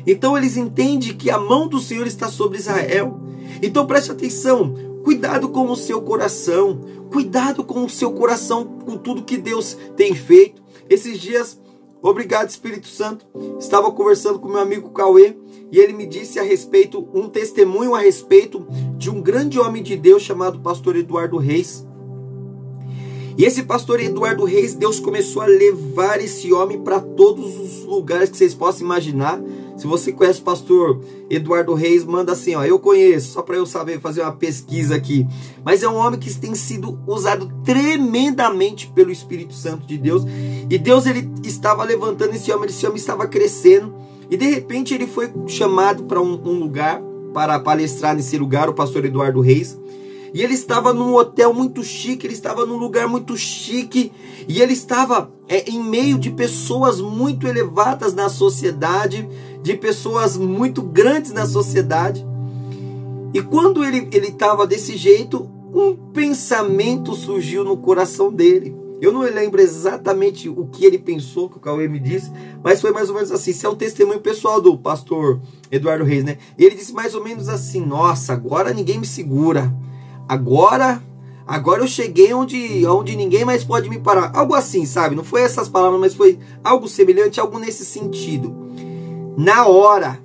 Então 0.08 0.36
eles 0.36 0.58
entendem 0.58 1.14
que 1.14 1.30
a 1.30 1.38
mão 1.38 1.68
do 1.68 1.80
Senhor 1.80 2.08
está 2.08 2.28
sobre 2.28 2.58
Israel. 2.58 3.20
Então 3.62 3.86
preste 3.86 4.12
atenção, 4.12 4.74
cuidado 5.04 5.50
com 5.50 5.70
o 5.70 5.76
seu 5.76 6.02
coração, 6.02 6.82
cuidado 7.12 7.64
com 7.64 7.86
o 7.86 7.90
seu 7.90 8.14
coração, 8.14 8.66
com 8.66 8.98
tudo 8.98 9.22
que 9.22 9.38
Deus 9.38 9.78
tem 9.96 10.16
feito. 10.16 10.66
Esses 10.90 11.20
dias 11.20 11.60
Obrigado, 12.06 12.48
Espírito 12.48 12.88
Santo. 12.88 13.26
Estava 13.60 13.92
conversando 13.92 14.38
com 14.38 14.48
meu 14.48 14.60
amigo 14.60 14.92
Cauê 14.92 15.36
e 15.72 15.80
ele 15.80 15.92
me 15.92 16.06
disse 16.06 16.38
a 16.38 16.44
respeito, 16.44 17.10
um 17.12 17.28
testemunho 17.28 17.96
a 17.96 18.00
respeito 18.00 18.64
de 18.96 19.10
um 19.10 19.20
grande 19.20 19.60
homem 19.60 19.82
de 19.82 19.96
Deus 19.96 20.22
chamado 20.22 20.60
pastor 20.60 20.96
Eduardo 20.96 21.38
Reis. 21.38 21.84
E 23.36 23.44
esse 23.44 23.64
pastor 23.64 24.00
Eduardo 24.00 24.46
Reis, 24.46 24.76
Deus 24.76 25.00
começou 25.00 25.42
a 25.42 25.48
levar 25.48 26.22
esse 26.22 26.54
homem 26.54 26.80
para 26.80 27.00
todos 27.00 27.60
os 27.60 27.84
lugares 27.86 28.30
que 28.30 28.38
vocês 28.38 28.54
possam 28.54 28.86
imaginar. 28.86 29.42
Se 29.76 29.86
você 29.88 30.12
conhece 30.12 30.40
o 30.40 30.44
pastor 30.44 31.02
Eduardo 31.30 31.74
Reis, 31.74 32.06
manda 32.06 32.32
assim, 32.32 32.56
ó, 32.56 32.64
eu 32.64 32.80
conheço, 32.80 33.34
só 33.34 33.42
para 33.42 33.58
eu 33.58 33.66
saber 33.66 34.00
fazer 34.00 34.22
uma 34.22 34.32
pesquisa 34.32 34.96
aqui. 34.96 35.28
Mas 35.64 35.84
é 35.84 35.90
um 35.90 35.96
homem 35.96 36.20
que 36.20 36.34
tem 36.34 36.56
sido 36.56 36.98
usado 37.06 37.52
tremendamente 37.64 38.88
pelo 38.88 39.12
Espírito 39.12 39.54
Santo 39.54 39.86
de 39.86 39.98
Deus. 39.98 40.24
E 40.70 40.78
Deus 40.78 41.06
ele 41.06 41.30
estava 41.44 41.84
levantando 41.84 42.34
esse 42.34 42.52
homem, 42.52 42.70
esse 42.70 42.86
homem 42.86 42.98
estava 42.98 43.28
crescendo. 43.28 43.94
E 44.30 44.38
de 44.38 44.50
repente 44.50 44.94
ele 44.94 45.08
foi 45.08 45.32
chamado 45.46 46.04
para 46.04 46.22
um, 46.22 46.34
um 46.46 46.60
lugar 46.60 47.02
para 47.34 47.60
palestrar 47.60 48.16
nesse 48.16 48.38
lugar, 48.38 48.70
o 48.70 48.74
pastor 48.74 49.04
Eduardo 49.04 49.42
Reis. 49.42 49.78
E 50.34 50.42
ele 50.42 50.54
estava 50.54 50.94
num 50.94 51.16
hotel 51.16 51.54
muito 51.54 51.82
chique, 51.82 52.28
ele 52.28 52.34
estava 52.34 52.66
num 52.66 52.76
lugar 52.76 53.08
muito 53.08 53.38
chique, 53.38 54.12
e 54.50 54.62
ele 54.62 54.74
estava 54.74 55.32
é, 55.48 55.70
em 55.70 55.82
meio 55.82 56.18
de 56.18 56.30
pessoas 56.30 57.00
muito 57.00 57.48
elevadas 57.48 58.14
na 58.14 58.28
sociedade, 58.28 59.26
de 59.66 59.76
pessoas 59.76 60.38
muito 60.38 60.84
grandes 60.84 61.32
na 61.32 61.48
sociedade. 61.48 62.24
E 63.34 63.42
quando 63.42 63.84
ele 63.84 64.08
estava 64.28 64.68
desse 64.68 64.96
jeito, 64.96 65.50
um 65.74 65.96
pensamento 66.14 67.16
surgiu 67.16 67.64
no 67.64 67.76
coração 67.76 68.32
dele. 68.32 68.76
Eu 69.02 69.12
não 69.12 69.22
lembro 69.22 69.60
exatamente 69.60 70.48
o 70.48 70.68
que 70.68 70.86
ele 70.86 71.00
pensou, 71.00 71.50
que 71.50 71.58
o 71.58 71.60
Cauê 71.60 71.88
me 71.88 72.00
disse, 72.00 72.32
mas 72.64 72.80
foi 72.80 72.92
mais 72.92 73.10
ou 73.10 73.16
menos 73.16 73.32
assim. 73.32 73.50
Isso 73.50 73.66
é 73.66 73.70
um 73.70 73.76
testemunho 73.76 74.20
pessoal 74.20 74.62
do 74.62 74.78
pastor 74.78 75.42
Eduardo 75.72 76.04
Reis, 76.04 76.24
né? 76.24 76.38
Ele 76.60 76.76
disse 76.76 76.94
mais 76.94 77.16
ou 77.16 77.24
menos 77.24 77.50
assim: 77.50 77.84
Nossa, 77.84 78.34
agora 78.34 78.72
ninguém 78.72 79.00
me 79.00 79.06
segura. 79.08 79.76
Agora, 80.30 81.02
agora 81.48 81.82
eu 81.82 81.88
cheguei 81.88 82.32
onde, 82.36 82.86
onde 82.86 83.16
ninguém 83.16 83.44
mais 83.44 83.64
pode 83.64 83.90
me 83.90 83.98
parar. 83.98 84.32
Algo 84.36 84.54
assim, 84.54 84.86
sabe? 84.86 85.16
Não 85.16 85.24
foi 85.24 85.42
essas 85.42 85.68
palavras, 85.68 86.00
mas 86.00 86.14
foi 86.14 86.38
algo 86.64 86.88
semelhante, 86.88 87.40
algo 87.40 87.58
nesse 87.58 87.84
sentido. 87.84 88.64
Na 89.38 89.68
hora, 89.68 90.20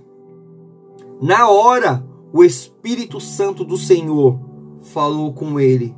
na 1.21 1.49
hora, 1.49 2.07
o 2.33 2.45
Espírito 2.45 3.21
Santo 3.21 3.65
do 3.65 3.77
Senhor 3.77 4.39
falou 4.81 5.33
com 5.33 5.59
ele 5.59 5.95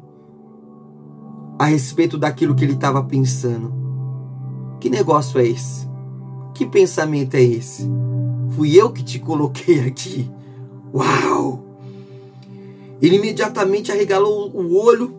a 1.58 1.66
respeito 1.66 2.18
daquilo 2.18 2.54
que 2.54 2.64
ele 2.64 2.72
estava 2.72 3.02
pensando. 3.04 3.72
Que 4.80 4.90
negócio 4.90 5.38
é 5.38 5.46
esse? 5.46 5.86
Que 6.54 6.66
pensamento 6.66 7.34
é 7.34 7.42
esse? 7.42 7.88
Fui 8.56 8.74
eu 8.74 8.90
que 8.90 9.04
te 9.04 9.18
coloquei 9.18 9.80
aqui. 9.86 10.30
Uau! 10.92 11.62
Ele 13.00 13.16
imediatamente 13.16 13.92
arregalou 13.92 14.50
o 14.54 14.76
olho, 14.76 15.14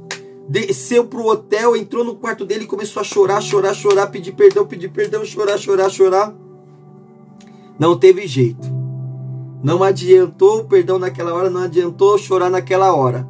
desceu 0.50 1.06
para 1.06 1.20
o 1.20 1.28
hotel, 1.28 1.76
entrou 1.76 2.04
no 2.04 2.16
quarto 2.16 2.46
dele 2.46 2.64
e 2.64 2.68
começou 2.68 3.02
a 3.02 3.04
chorar, 3.04 3.42
chorar, 3.42 3.74
chorar, 3.74 4.08
pedir 4.08 4.34
perdão, 4.34 4.66
pedir 4.66 4.90
perdão, 4.90 5.24
chorar, 5.24 5.58
chorar, 5.58 5.90
chorar. 5.90 6.36
Não 7.80 7.98
teve 7.98 8.28
jeito. 8.28 8.68
Não 9.64 9.84
adiantou 9.84 10.60
o 10.60 10.66
perdão 10.66 11.00
naquela 11.00 11.34
hora, 11.34 11.50
não 11.50 11.62
adiantou 11.62 12.18
chorar 12.18 12.50
naquela 12.50 12.94
hora. 12.94 13.30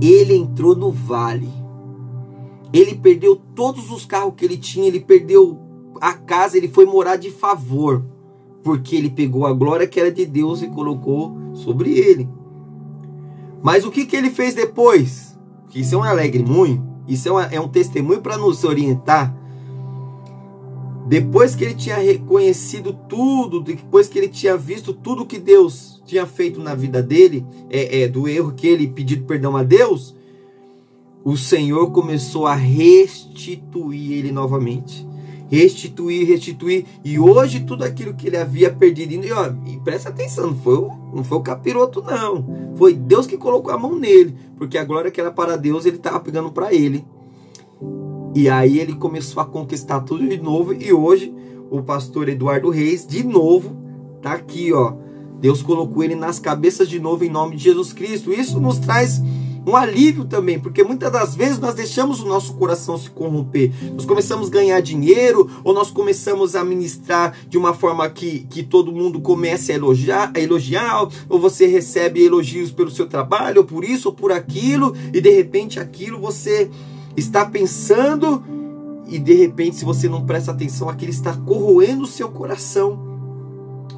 Ele 0.00 0.34
entrou 0.34 0.74
no 0.74 0.90
vale 0.90 1.62
ele 2.72 2.94
perdeu 2.94 3.36
todos 3.54 3.90
os 3.90 4.06
carros 4.06 4.34
que 4.36 4.44
ele 4.44 4.56
tinha, 4.56 4.86
ele 4.86 5.00
perdeu 5.00 5.60
a 6.00 6.14
casa, 6.14 6.56
ele 6.56 6.68
foi 6.68 6.86
morar 6.86 7.16
de 7.16 7.30
favor, 7.30 8.02
porque 8.64 8.96
ele 8.96 9.10
pegou 9.10 9.46
a 9.46 9.52
glória 9.52 9.86
que 9.86 10.00
era 10.00 10.10
de 10.10 10.24
Deus 10.24 10.62
e 10.62 10.68
colocou 10.68 11.36
sobre 11.52 11.90
ele. 11.90 12.28
Mas 13.62 13.84
o 13.84 13.90
que, 13.90 14.06
que 14.06 14.16
ele 14.16 14.30
fez 14.30 14.54
depois? 14.54 15.38
Isso 15.74 15.94
é 15.94 15.98
um 15.98 16.02
alegre 16.02 16.42
muito, 16.42 16.82
isso 17.06 17.28
é, 17.28 17.32
uma, 17.32 17.44
é 17.44 17.60
um 17.60 17.68
testemunho 17.68 18.22
para 18.22 18.38
nos 18.38 18.64
orientar. 18.64 19.36
Depois 21.06 21.54
que 21.54 21.64
ele 21.64 21.74
tinha 21.74 21.96
reconhecido 21.96 22.92
tudo, 23.08 23.60
depois 23.60 24.08
que 24.08 24.18
ele 24.18 24.28
tinha 24.28 24.56
visto 24.56 24.92
tudo 24.92 25.26
que 25.26 25.38
Deus 25.38 26.00
tinha 26.06 26.26
feito 26.26 26.60
na 26.60 26.74
vida 26.74 27.02
dele, 27.02 27.44
é, 27.68 28.02
é 28.02 28.08
do 28.08 28.28
erro 28.28 28.52
que 28.52 28.66
ele 28.66 28.86
pediu 28.86 29.22
perdão 29.24 29.56
a 29.56 29.62
Deus, 29.62 30.14
o 31.24 31.36
Senhor 31.36 31.90
começou 31.90 32.46
a 32.46 32.54
restituir 32.54 34.12
ele 34.12 34.32
novamente. 34.32 35.06
Restituir, 35.48 36.26
restituir. 36.26 36.86
E 37.04 37.18
hoje 37.18 37.60
tudo 37.60 37.84
aquilo 37.84 38.14
que 38.14 38.26
ele 38.26 38.38
havia 38.38 38.72
perdido. 38.72 39.12
E, 39.12 39.32
ó, 39.32 39.52
e 39.66 39.76
presta 39.80 40.08
atenção, 40.08 40.46
não 40.48 40.56
foi, 40.56 40.88
não 41.12 41.22
foi 41.22 41.38
o 41.38 41.42
capiroto, 41.42 42.02
não. 42.02 42.72
Foi 42.74 42.94
Deus 42.94 43.26
que 43.26 43.36
colocou 43.36 43.72
a 43.72 43.78
mão 43.78 43.98
nele. 43.98 44.34
Porque 44.56 44.78
a 44.78 44.84
glória 44.84 45.10
que 45.10 45.20
era 45.20 45.30
para 45.30 45.56
Deus, 45.56 45.84
ele 45.84 45.96
estava 45.96 46.18
pegando 46.20 46.50
para 46.50 46.72
ele. 46.72 47.04
E 48.34 48.48
aí 48.48 48.78
ele 48.78 48.94
começou 48.94 49.42
a 49.42 49.46
conquistar 49.46 50.00
tudo 50.00 50.26
de 50.26 50.40
novo. 50.40 50.72
E 50.72 50.92
hoje 50.92 51.32
o 51.70 51.82
pastor 51.82 52.28
Eduardo 52.28 52.70
Reis, 52.70 53.06
de 53.06 53.22
novo, 53.22 53.76
tá 54.20 54.32
aqui, 54.32 54.72
ó. 54.72 54.94
Deus 55.40 55.62
colocou 55.62 56.04
ele 56.04 56.14
nas 56.14 56.38
cabeças 56.38 56.88
de 56.88 57.00
novo 57.00 57.24
em 57.24 57.30
nome 57.30 57.56
de 57.56 57.64
Jesus 57.64 57.92
Cristo. 57.92 58.32
Isso 58.32 58.60
nos 58.60 58.78
traz 58.78 59.20
um 59.66 59.76
alívio 59.76 60.24
também, 60.24 60.58
porque 60.58 60.82
muitas 60.82 61.10
das 61.12 61.34
vezes 61.34 61.58
nós 61.58 61.74
deixamos 61.74 62.20
o 62.20 62.26
nosso 62.26 62.54
coração 62.54 62.98
se 62.98 63.08
corromper. 63.10 63.72
Nós 63.94 64.04
começamos 64.04 64.48
a 64.48 64.50
ganhar 64.50 64.80
dinheiro, 64.80 65.48
ou 65.62 65.72
nós 65.72 65.90
começamos 65.90 66.56
a 66.56 66.64
ministrar 66.64 67.34
de 67.48 67.56
uma 67.56 67.72
forma 67.72 68.08
que, 68.10 68.40
que 68.50 68.62
todo 68.62 68.92
mundo 68.92 69.20
comece 69.20 69.72
a 69.72 69.76
elogiar, 69.76 70.32
a 70.34 70.40
elogiar, 70.40 71.08
ou 71.28 71.38
você 71.38 71.66
recebe 71.66 72.24
elogios 72.24 72.72
pelo 72.72 72.90
seu 72.90 73.06
trabalho, 73.06 73.58
ou 73.58 73.64
por 73.64 73.84
isso, 73.84 74.08
ou 74.08 74.14
por 74.14 74.32
aquilo, 74.32 74.94
e 75.12 75.20
de 75.20 75.30
repente 75.30 75.78
aquilo 75.78 76.18
você 76.18 76.68
está 77.16 77.44
pensando, 77.44 78.42
e 79.06 79.18
de 79.18 79.34
repente, 79.34 79.76
se 79.76 79.84
você 79.84 80.08
não 80.08 80.24
presta 80.24 80.52
atenção, 80.52 80.88
aquilo 80.88 81.10
está 81.10 81.34
corroendo 81.36 82.04
o 82.04 82.06
seu 82.06 82.28
coração 82.28 83.12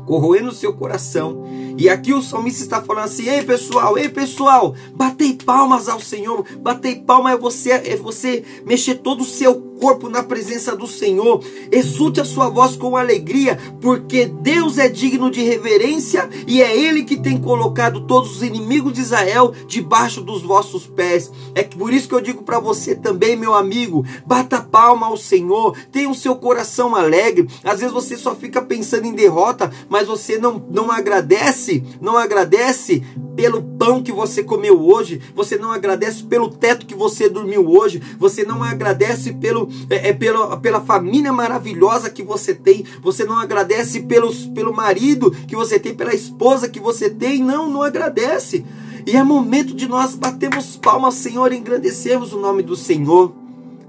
corroendo 0.04 0.50
o 0.50 0.54
seu 0.54 0.72
coração. 0.72 1.44
E 1.76 1.88
aqui 1.88 2.12
o 2.12 2.22
salmista 2.22 2.62
está 2.62 2.82
falando 2.82 3.04
assim: 3.04 3.28
ei 3.28 3.42
pessoal, 3.42 3.98
ei 3.98 4.08
pessoal, 4.08 4.74
batei 4.94 5.34
palmas 5.34 5.88
ao 5.88 6.00
Senhor, 6.00 6.44
batei 6.60 6.96
palmas 6.96 7.34
é 7.34 7.36
você, 7.36 7.70
é 7.70 7.96
você 7.96 8.44
mexer 8.64 8.96
todo 8.96 9.22
o 9.22 9.26
seu 9.26 9.63
corpo 9.80 10.08
na 10.08 10.22
presença 10.22 10.76
do 10.76 10.86
Senhor. 10.86 11.42
Exulte 11.70 12.20
a 12.20 12.24
sua 12.24 12.48
voz 12.48 12.76
com 12.76 12.96
alegria, 12.96 13.58
porque 13.80 14.26
Deus 14.26 14.78
é 14.78 14.88
digno 14.88 15.30
de 15.30 15.42
reverência 15.42 16.28
e 16.46 16.62
é 16.62 16.76
Ele 16.76 17.04
que 17.04 17.16
tem 17.16 17.38
colocado 17.38 18.06
todos 18.06 18.36
os 18.36 18.42
inimigos 18.42 18.92
de 18.92 19.00
Israel 19.00 19.52
debaixo 19.66 20.20
dos 20.20 20.42
vossos 20.42 20.86
pés. 20.86 21.30
É 21.54 21.62
por 21.62 21.92
isso 21.92 22.08
que 22.08 22.14
eu 22.14 22.20
digo 22.20 22.42
para 22.42 22.58
você 22.58 22.94
também, 22.94 23.36
meu 23.36 23.54
amigo, 23.54 24.04
bata 24.26 24.60
palma 24.60 25.06
ao 25.06 25.16
Senhor, 25.16 25.76
tenha 25.90 26.08
o 26.08 26.14
seu 26.14 26.36
coração 26.36 26.94
alegre. 26.94 27.48
Às 27.62 27.80
vezes 27.80 27.92
você 27.92 28.16
só 28.16 28.34
fica 28.34 28.62
pensando 28.62 29.06
em 29.06 29.12
derrota, 29.12 29.70
mas 29.88 30.06
você 30.06 30.38
não, 30.38 30.64
não 30.70 30.90
agradece, 30.90 31.82
não 32.00 32.16
agradece 32.16 33.02
pelo 33.36 33.62
pão 33.62 34.02
que 34.02 34.12
você 34.12 34.42
comeu 34.42 34.80
hoje, 34.80 35.20
você 35.34 35.56
não 35.56 35.72
agradece 35.72 36.22
pelo 36.22 36.48
teto 36.48 36.86
que 36.86 36.94
você 36.94 37.28
dormiu 37.28 37.68
hoje, 37.68 38.00
você 38.18 38.44
não 38.44 38.62
agradece 38.62 39.32
pelo 39.32 39.63
é, 39.88 40.08
é 40.08 40.12
pela, 40.12 40.56
pela 40.56 40.80
família 40.80 41.32
maravilhosa 41.32 42.10
que 42.10 42.22
você 42.22 42.54
tem, 42.54 42.84
você 43.02 43.24
não 43.24 43.38
agradece 43.38 44.00
pelos, 44.00 44.46
pelo 44.46 44.74
marido 44.74 45.30
que 45.30 45.56
você 45.56 45.78
tem, 45.78 45.94
pela 45.94 46.14
esposa 46.14 46.68
que 46.68 46.80
você 46.80 47.10
tem, 47.10 47.42
não, 47.42 47.70
não 47.70 47.82
agradece. 47.82 48.64
E 49.06 49.16
é 49.16 49.22
momento 49.22 49.74
de 49.74 49.86
nós 49.86 50.14
batermos 50.14 50.76
palmas, 50.76 51.14
Senhor, 51.14 51.52
e 51.52 51.56
engrandecermos 51.56 52.32
o 52.32 52.40
nome 52.40 52.62
do 52.62 52.74
Senhor. 52.74 53.34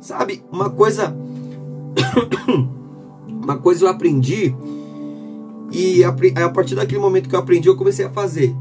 Sabe, 0.01 0.43
uma 0.51 0.69
coisa. 0.69 1.15
uma 3.27 3.57
coisa 3.57 3.85
eu 3.85 3.89
aprendi. 3.89 4.53
E 5.71 6.03
a 6.03 6.49
partir 6.49 6.75
daquele 6.75 6.99
momento 6.99 7.29
que 7.29 7.35
eu 7.35 7.39
aprendi, 7.39 7.67
eu 7.67 7.77
comecei 7.77 8.05
a 8.05 8.09
fazer. 8.09 8.55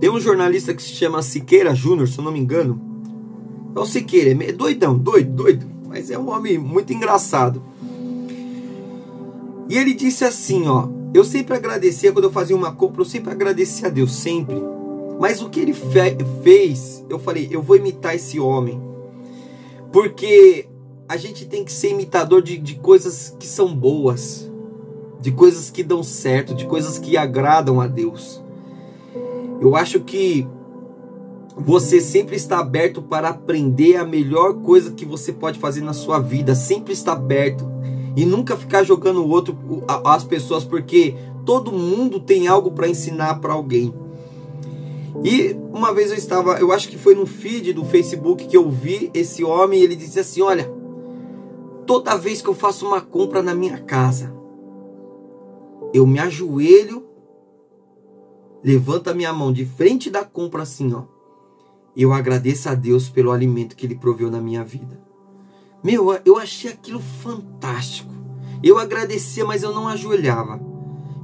Tem 0.00 0.10
um 0.10 0.18
jornalista 0.18 0.72
que 0.74 0.82
se 0.82 0.90
chama 0.90 1.22
Siqueira 1.22 1.74
Júnior, 1.74 2.08
se 2.08 2.18
eu 2.18 2.24
não 2.24 2.32
me 2.32 2.40
engano. 2.40 2.89
É 3.74 3.78
o 3.78 3.86
Siqueira, 3.86 4.44
é 4.44 4.52
doidão, 4.52 4.96
doido, 4.96 5.30
doido, 5.30 5.66
mas 5.86 6.10
é 6.10 6.18
um 6.18 6.30
homem 6.30 6.58
muito 6.58 6.92
engraçado. 6.92 7.62
E 9.68 9.78
ele 9.78 9.94
disse 9.94 10.24
assim, 10.24 10.66
ó, 10.66 10.88
eu 11.14 11.24
sempre 11.24 11.54
agradecia 11.54 12.12
quando 12.12 12.24
eu 12.24 12.32
fazia 12.32 12.56
uma 12.56 12.72
compra, 12.72 13.02
eu 13.02 13.06
sempre 13.06 13.30
agradecia 13.30 13.86
a 13.86 13.90
Deus, 13.90 14.12
sempre. 14.12 14.56
Mas 15.20 15.42
o 15.42 15.48
que 15.48 15.60
ele 15.60 15.72
fe 15.72 16.16
fez, 16.42 17.04
eu 17.08 17.18
falei, 17.18 17.48
eu 17.50 17.62
vou 17.62 17.76
imitar 17.76 18.14
esse 18.14 18.40
homem. 18.40 18.80
Porque 19.92 20.68
a 21.08 21.16
gente 21.16 21.44
tem 21.44 21.64
que 21.64 21.72
ser 21.72 21.90
imitador 21.90 22.42
de, 22.42 22.56
de 22.56 22.76
coisas 22.76 23.34
que 23.38 23.46
são 23.46 23.74
boas, 23.74 24.50
de 25.20 25.30
coisas 25.30 25.70
que 25.70 25.82
dão 25.82 26.02
certo, 26.02 26.54
de 26.54 26.66
coisas 26.66 26.98
que 26.98 27.16
agradam 27.16 27.80
a 27.80 27.86
Deus. 27.86 28.42
Eu 29.60 29.76
acho 29.76 30.00
que 30.00 30.46
você 31.56 32.00
sempre 32.00 32.36
está 32.36 32.58
aberto 32.58 33.02
para 33.02 33.28
aprender 33.28 33.96
a 33.96 34.04
melhor 34.04 34.54
coisa 34.62 34.92
que 34.92 35.04
você 35.04 35.32
pode 35.32 35.58
fazer 35.58 35.80
na 35.80 35.92
sua 35.92 36.18
vida, 36.18 36.54
sempre 36.54 36.92
está 36.92 37.12
aberto 37.12 37.68
e 38.16 38.24
nunca 38.24 38.56
ficar 38.56 38.82
jogando 38.82 39.22
o 39.22 39.28
outro 39.28 39.56
as 40.04 40.24
pessoas 40.24 40.64
porque 40.64 41.14
todo 41.44 41.72
mundo 41.72 42.20
tem 42.20 42.46
algo 42.46 42.70
para 42.72 42.88
ensinar 42.88 43.40
para 43.40 43.52
alguém. 43.52 43.92
E 45.24 45.56
uma 45.72 45.92
vez 45.92 46.10
eu 46.10 46.16
estava, 46.16 46.58
eu 46.60 46.72
acho 46.72 46.88
que 46.88 46.96
foi 46.96 47.14
no 47.14 47.26
feed 47.26 47.72
do 47.72 47.84
Facebook 47.84 48.46
que 48.46 48.56
eu 48.56 48.70
vi 48.70 49.10
esse 49.12 49.42
homem, 49.42 49.80
ele 49.80 49.96
disse 49.96 50.20
assim: 50.20 50.40
"Olha, 50.40 50.70
toda 51.84 52.16
vez 52.16 52.40
que 52.40 52.48
eu 52.48 52.54
faço 52.54 52.86
uma 52.86 53.00
compra 53.00 53.42
na 53.42 53.52
minha 53.52 53.78
casa, 53.78 54.32
eu 55.92 56.06
me 56.06 56.20
ajoelho, 56.20 57.04
levanto 58.62 59.10
a 59.10 59.14
minha 59.14 59.32
mão 59.32 59.52
de 59.52 59.64
frente 59.64 60.08
da 60.08 60.24
compra 60.24 60.62
assim, 60.62 60.94
ó 60.94 61.09
eu 61.96 62.12
agradeço 62.12 62.68
a 62.68 62.74
Deus 62.74 63.08
pelo 63.08 63.32
alimento 63.32 63.76
que 63.76 63.86
Ele 63.86 63.94
proveu 63.94 64.30
na 64.30 64.40
minha 64.40 64.64
vida. 64.64 65.00
Meu, 65.82 66.18
eu 66.24 66.36
achei 66.36 66.70
aquilo 66.70 67.00
fantástico. 67.00 68.12
Eu 68.62 68.78
agradecia, 68.78 69.44
mas 69.44 69.62
eu 69.62 69.74
não 69.74 69.88
ajoelhava. 69.88 70.60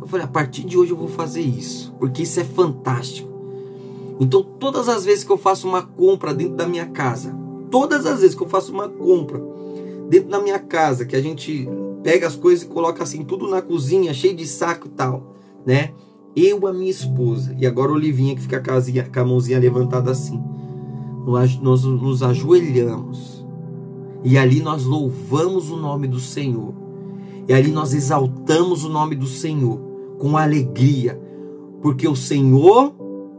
Eu 0.00 0.06
falei, 0.06 0.25
a 0.25 0.28
partir 0.28 0.64
de 0.64 0.78
hoje 0.78 0.92
eu 0.92 0.96
vou 0.96 1.08
fazer 1.08 1.42
isso, 1.42 1.94
porque 1.99 2.23
isso 2.23 2.40
é 2.40 2.44
fantástico. 2.44 3.28
Então, 4.18 4.42
todas 4.42 4.88
as 4.88 5.04
vezes 5.04 5.25
que 5.25 5.30
eu 5.30 5.37
faço 5.37 5.68
uma 5.68 5.82
compra 5.82 6.32
dentro 6.32 6.54
da 6.54 6.66
minha 6.66 6.87
casa, 6.87 7.37
todas 7.70 8.06
as 8.06 8.20
vezes 8.20 8.35
que 8.35 8.42
eu 8.42 8.49
faço 8.49 8.73
uma 8.73 8.88
compra 8.88 9.42
dentro 10.08 10.30
da 10.30 10.40
minha 10.40 10.58
casa, 10.58 11.04
que 11.04 11.16
a 11.16 11.20
gente 11.20 11.68
pega 12.02 12.26
as 12.26 12.37
coisas 12.37 12.64
e 12.64 12.68
coloca 12.68 13.02
assim 13.02 13.25
tudo 13.25 13.49
na 13.49 13.61
cozinha, 13.61 14.14
cheio 14.14 14.35
de 14.35 14.46
saco 14.46 14.87
e 14.87 14.90
tal, 14.90 15.35
né? 15.66 15.92
Eu, 16.36 16.66
a 16.66 16.72
minha 16.72 16.90
esposa, 16.90 17.56
e 17.58 17.66
agora 17.66 17.92
Olivinha 17.92 18.34
que 18.34 18.42
fica 18.42 18.62
com 18.62 19.20
a 19.20 19.24
mãozinha 19.24 19.58
levantada 19.58 20.10
assim, 20.10 20.38
nós 21.26 21.56
nos 21.56 22.22
ajoelhamos. 22.22 23.44
E 24.22 24.36
ali 24.36 24.60
nós 24.60 24.84
louvamos 24.84 25.70
o 25.70 25.76
nome 25.76 26.06
do 26.06 26.20
Senhor, 26.20 26.74
e 27.48 27.54
ali 27.54 27.70
nós 27.70 27.94
exaltamos 27.94 28.84
o 28.84 28.88
nome 28.90 29.14
do 29.14 29.26
Senhor 29.26 29.80
com 30.18 30.36
alegria, 30.36 31.18
porque 31.80 32.06
o 32.06 32.16
Senhor 32.16 32.94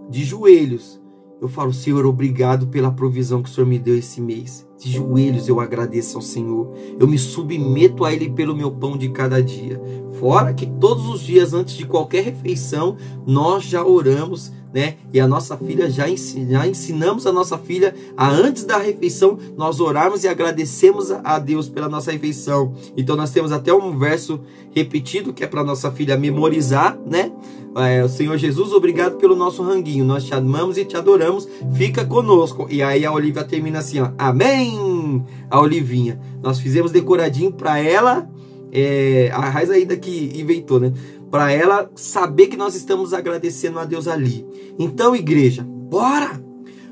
de 0.09 0.23
joelhos 0.23 0.99
eu 1.39 1.47
falo, 1.47 1.71
Senhor, 1.71 2.05
obrigado 2.05 2.67
pela 2.67 2.91
provisão 2.91 3.43
que 3.43 3.49
o 3.49 3.51
Senhor 3.51 3.67
me 3.67 3.77
deu 3.77 3.95
esse 3.95 4.19
mês. 4.19 4.67
De 4.79 4.91
joelhos 4.91 5.47
eu 5.47 5.59
agradeço 5.59 6.17
ao 6.17 6.21
Senhor. 6.21 6.73
Eu 6.99 7.07
me 7.07 7.17
submeto 7.17 8.03
a 8.03 8.11
Ele 8.11 8.29
pelo 8.29 8.55
meu 8.55 8.71
pão 8.71 8.97
de 8.97 9.09
cada 9.09 9.41
dia. 9.41 9.79
Fora 10.19 10.53
que 10.53 10.65
todos 10.65 11.07
os 11.07 11.21
dias, 11.21 11.53
antes 11.53 11.75
de 11.75 11.85
qualquer 11.85 12.23
refeição, 12.23 12.97
nós 13.25 13.63
já 13.63 13.85
oramos, 13.85 14.51
né? 14.77 14.93
E 15.11 15.19
a 15.19 15.27
nossa 15.27 15.57
filha 15.57 15.89
já, 15.89 16.05
já 16.07 16.67
ensinamos 16.67 17.25
a 17.25 17.31
nossa 17.31 17.57
filha 17.57 17.95
a 18.15 18.29
antes 18.29 18.63
da 18.63 18.77
refeição 18.77 19.39
nós 19.57 19.79
orarmos 19.79 20.23
e 20.23 20.27
agradecemos 20.27 21.09
a 21.09 21.39
Deus 21.39 21.67
pela 21.67 21.89
nossa 21.89 22.11
refeição. 22.11 22.75
Então 22.95 23.15
nós 23.15 23.31
temos 23.31 23.51
até 23.51 23.73
um 23.73 23.97
verso 23.97 24.39
repetido 24.75 25.33
que 25.33 25.43
é 25.43 25.47
para 25.47 25.63
nossa 25.63 25.91
filha 25.91 26.15
memorizar, 26.15 26.95
né? 27.09 27.31
é, 27.75 28.03
o 28.03 28.07
Senhor 28.07 28.37
Jesus, 28.37 28.71
obrigado 28.71 29.17
pelo 29.17 29.35
nosso 29.35 29.63
ranguinho. 29.63 30.05
Nós 30.05 30.23
te 30.25 30.35
amamos 30.35 30.77
e 30.77 30.85
te 30.85 30.95
adoramos. 30.95 31.49
Fica 31.73 32.05
conosco. 32.05 32.67
E 32.69 32.83
aí 32.83 33.03
a 33.03 33.11
Olivia 33.11 33.43
termina 33.43 33.79
assim, 33.79 33.99
ó. 33.99 34.11
Amém! 34.15 35.25
A 35.49 35.59
Olivinha. 35.59 36.19
Nós 36.43 36.59
fizemos 36.59 36.91
decoradinho 36.91 37.51
para 37.51 37.79
ela. 37.79 38.29
É, 38.71 39.31
a 39.33 39.49
raiz 39.49 39.71
ainda 39.71 39.97
que 39.97 40.33
inventou, 40.35 40.79
né? 40.79 40.93
Para 41.29 41.51
ela 41.51 41.89
saber 41.95 42.47
que 42.47 42.57
nós 42.57 42.75
estamos 42.75 43.13
agradecendo 43.13 43.79
a 43.79 43.85
Deus 43.85 44.07
ali. 44.07 44.45
Então, 44.79 45.15
igreja, 45.15 45.63
bora! 45.63 46.41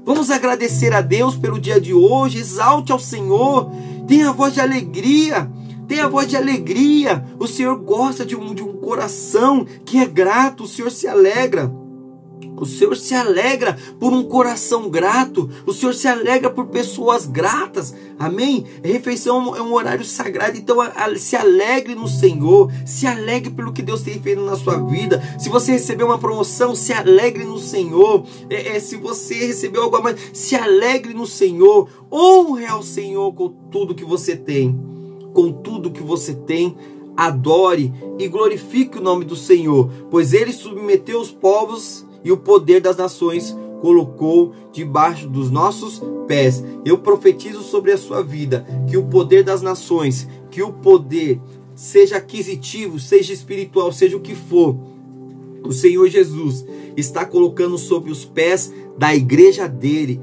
Vamos 0.05 0.29
agradecer 0.29 0.93
a 0.93 1.01
Deus 1.01 1.35
pelo 1.35 1.59
dia 1.59 1.81
de 1.81 1.93
hoje. 1.93 2.37
Exalte 2.37 2.91
ao 2.91 2.99
Senhor. 2.99 3.71
Tenha 4.07 4.31
voz 4.31 4.53
de 4.53 4.61
alegria. 4.61 5.49
Tenha 5.87 6.07
voz 6.07 6.27
de 6.27 6.37
alegria. 6.37 7.25
O 7.39 7.47
Senhor 7.47 7.75
gosta 7.77 8.25
de 8.25 8.35
um, 8.35 8.53
de 8.53 8.61
um 8.61 8.73
coração 8.73 9.65
que 9.83 9.97
é 9.97 10.05
grato. 10.05 10.63
O 10.63 10.67
Senhor 10.67 10.91
se 10.91 11.07
alegra. 11.07 11.73
O 12.57 12.65
Senhor 12.65 12.95
se 12.95 13.13
alegra 13.13 13.77
por 13.99 14.13
um 14.13 14.23
coração 14.23 14.89
grato. 14.89 15.49
O 15.65 15.73
Senhor 15.73 15.93
se 15.93 16.07
alegra 16.07 16.49
por 16.49 16.67
pessoas 16.67 17.25
gratas. 17.25 17.93
Amém? 18.17 18.65
A 18.83 18.87
refeição 18.87 19.55
é 19.55 19.61
um 19.61 19.73
horário 19.73 20.05
sagrado. 20.05 20.57
Então, 20.57 20.77
se 21.17 21.35
alegre 21.35 21.95
no 21.95 22.07
Senhor. 22.07 22.71
Se 22.85 23.05
alegre 23.07 23.51
pelo 23.51 23.73
que 23.73 23.81
Deus 23.81 24.01
tem 24.01 24.21
feito 24.21 24.41
na 24.41 24.55
sua 24.55 24.77
vida. 24.77 25.21
Se 25.39 25.49
você 25.49 25.73
recebeu 25.73 26.07
uma 26.07 26.19
promoção, 26.19 26.75
se 26.75 26.93
alegre 26.93 27.43
no 27.43 27.57
Senhor. 27.57 28.25
É, 28.49 28.75
é, 28.75 28.79
se 28.79 28.97
você 28.97 29.47
recebeu 29.47 29.83
algo 29.83 29.97
a 29.97 30.01
mais, 30.01 30.17
se 30.33 30.55
alegre 30.55 31.13
no 31.13 31.27
Senhor. 31.27 31.89
Honre 32.11 32.65
ao 32.65 32.83
Senhor 32.83 33.33
com 33.33 33.49
tudo 33.69 33.95
que 33.95 34.05
você 34.05 34.35
tem 34.35 34.95
com 35.35 35.51
tudo 35.51 35.91
que 35.91 36.01
você 36.01 36.33
tem, 36.33 36.75
adore 37.15 37.93
e 38.17 38.27
glorifique 38.27 38.97
o 38.97 39.01
nome 39.01 39.25
do 39.25 39.35
Senhor, 39.35 39.89
pois 40.09 40.33
ele 40.33 40.53
submeteu 40.53 41.19
os 41.19 41.29
povos 41.29 42.05
e 42.25 42.31
o 42.31 42.37
poder 42.37 42.81
das 42.81 42.97
nações 42.97 43.55
colocou 43.81 44.51
debaixo 44.73 45.29
dos 45.29 45.51
nossos 45.51 46.01
pés. 46.27 46.63
Eu 46.83 46.97
profetizo 46.97 47.61
sobre 47.61 47.91
a 47.91 47.97
sua 47.97 48.23
vida 48.23 48.65
que 48.89 48.97
o 48.97 49.05
poder 49.05 49.43
das 49.43 49.61
nações, 49.61 50.27
que 50.49 50.63
o 50.63 50.73
poder 50.73 51.39
seja 51.75 52.17
aquisitivo, 52.17 52.99
seja 52.99 53.31
espiritual, 53.31 53.91
seja 53.91 54.17
o 54.17 54.21
que 54.21 54.33
for, 54.33 54.75
o 55.63 55.71
Senhor 55.71 56.07
Jesus 56.09 56.65
está 56.97 57.25
colocando 57.25 57.77
sobre 57.77 58.11
os 58.11 58.25
pés 58.25 58.73
da 58.97 59.13
igreja 59.15 59.67
dele 59.67 60.19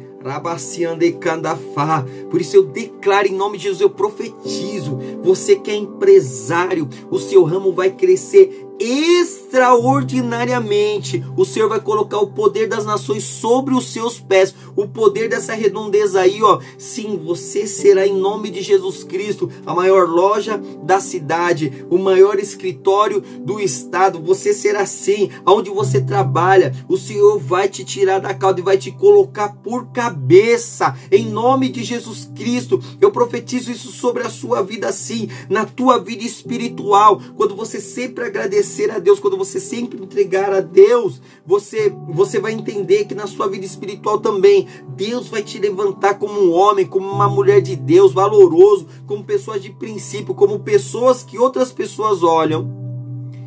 por 2.31 2.41
isso 2.41 2.57
eu 2.57 2.63
declaro 2.63 3.27
em 3.27 3.35
nome 3.35 3.59
de 3.59 3.65
Jesus, 3.65 3.81
eu 3.81 3.91
profetizo. 3.91 4.99
Você 5.23 5.57
que 5.57 5.71
é 5.71 5.75
empresário, 5.75 6.89
o 7.11 7.19
seu 7.19 7.43
ramo 7.43 7.73
vai 7.73 7.91
crescer 7.91 8.69
extraordinariamente. 8.79 11.23
O 11.37 11.45
Senhor 11.45 11.69
vai 11.69 11.81
colocar 11.81 12.19
o 12.19 12.29
poder 12.29 12.67
das 12.67 12.87
nações 12.87 13.25
sobre 13.25 13.75
os 13.75 13.93
seus 13.93 14.19
pés. 14.19 14.55
O 14.75 14.89
poder 14.89 15.29
dessa 15.29 15.53
redondeza 15.55 16.21
aí, 16.21 16.43
ó. 16.43 16.59
Sim, 16.79 17.21
você 17.23 17.67
será 17.67 18.07
em 18.07 18.17
nome 18.17 18.49
de 18.51 18.63
Jesus 18.63 19.05
Cristo 19.05 19.51
a 19.67 19.75
maior 19.75 20.09
loja 20.09 20.59
da 20.83 20.99
cidade, 21.01 21.85
o 21.91 21.99
maior 21.99 22.39
escritório 22.39 23.21
do 23.21 23.61
estado. 23.61 24.23
Você 24.23 24.55
será 24.55 24.87
sim, 24.87 25.29
aonde 25.45 25.69
você 25.71 26.01
trabalha. 26.01 26.75
O 26.89 26.97
Senhor 26.97 27.39
vai 27.39 27.69
te 27.69 27.85
tirar 27.85 28.21
da 28.21 28.33
cauda 28.35 28.61
e 28.61 28.65
vai 28.65 28.79
te 28.79 28.91
colocar 28.91 29.51
por 29.63 29.93
cabeça. 29.93 30.97
Em 31.11 31.27
nome 31.27 31.69
de 31.69 31.85
Jesus 31.85 32.31
Cristo, 32.35 32.83
eu 33.01 33.11
profetizo 33.11 33.71
isso 33.71 33.93
sobre 33.93 34.23
a 34.23 34.31
sua 34.31 34.63
vida 34.63 34.91
sim, 34.93 35.29
na 35.49 35.67
tua 35.67 35.99
vida 35.99 36.25
espiritual, 36.25 37.21
quando 37.37 37.55
você 37.55 37.79
sempre 37.81 38.25
agradecer 38.25 38.62
obedecer 38.63 38.91
a 38.91 38.99
Deus, 38.99 39.19
quando 39.19 39.37
você 39.37 39.59
sempre 39.59 40.01
entregar 40.01 40.53
a 40.53 40.61
Deus, 40.61 41.21
você 41.45 41.93
você 42.09 42.39
vai 42.39 42.53
entender 42.53 43.05
que 43.05 43.15
na 43.15 43.27
sua 43.27 43.49
vida 43.49 43.67
espiritual 43.67 44.21
também 44.21 44.69
Deus 44.97 45.29
vai 45.29 45.43
te 45.43 45.59
levantar 45.59 46.15
como 46.15 46.41
um 46.41 46.53
homem, 46.53 46.87
como 46.87 47.11
uma 47.11 47.29
mulher 47.29 47.61
de 47.61 47.75
Deus, 47.75 48.13
valoroso, 48.13 48.87
como 49.07 49.25
pessoas 49.25 49.61
de 49.61 49.71
princípio, 49.71 50.35
como 50.35 50.61
pessoas 50.61 51.23
que 51.25 51.39
outras 51.39 51.73
pessoas 51.73 52.23
olham 52.23 52.71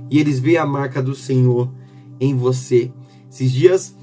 e 0.10 0.20
eles 0.20 0.40
veem 0.40 0.58
a 0.58 0.66
marca 0.66 1.02
do 1.02 1.16
Senhor 1.16 1.70
em 2.20 2.36
você. 2.36 2.92
Esses 3.32 3.52
dias 3.52 3.96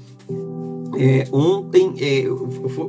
é, 0.97 1.27
ontem 1.31 1.93
é, 1.99 2.25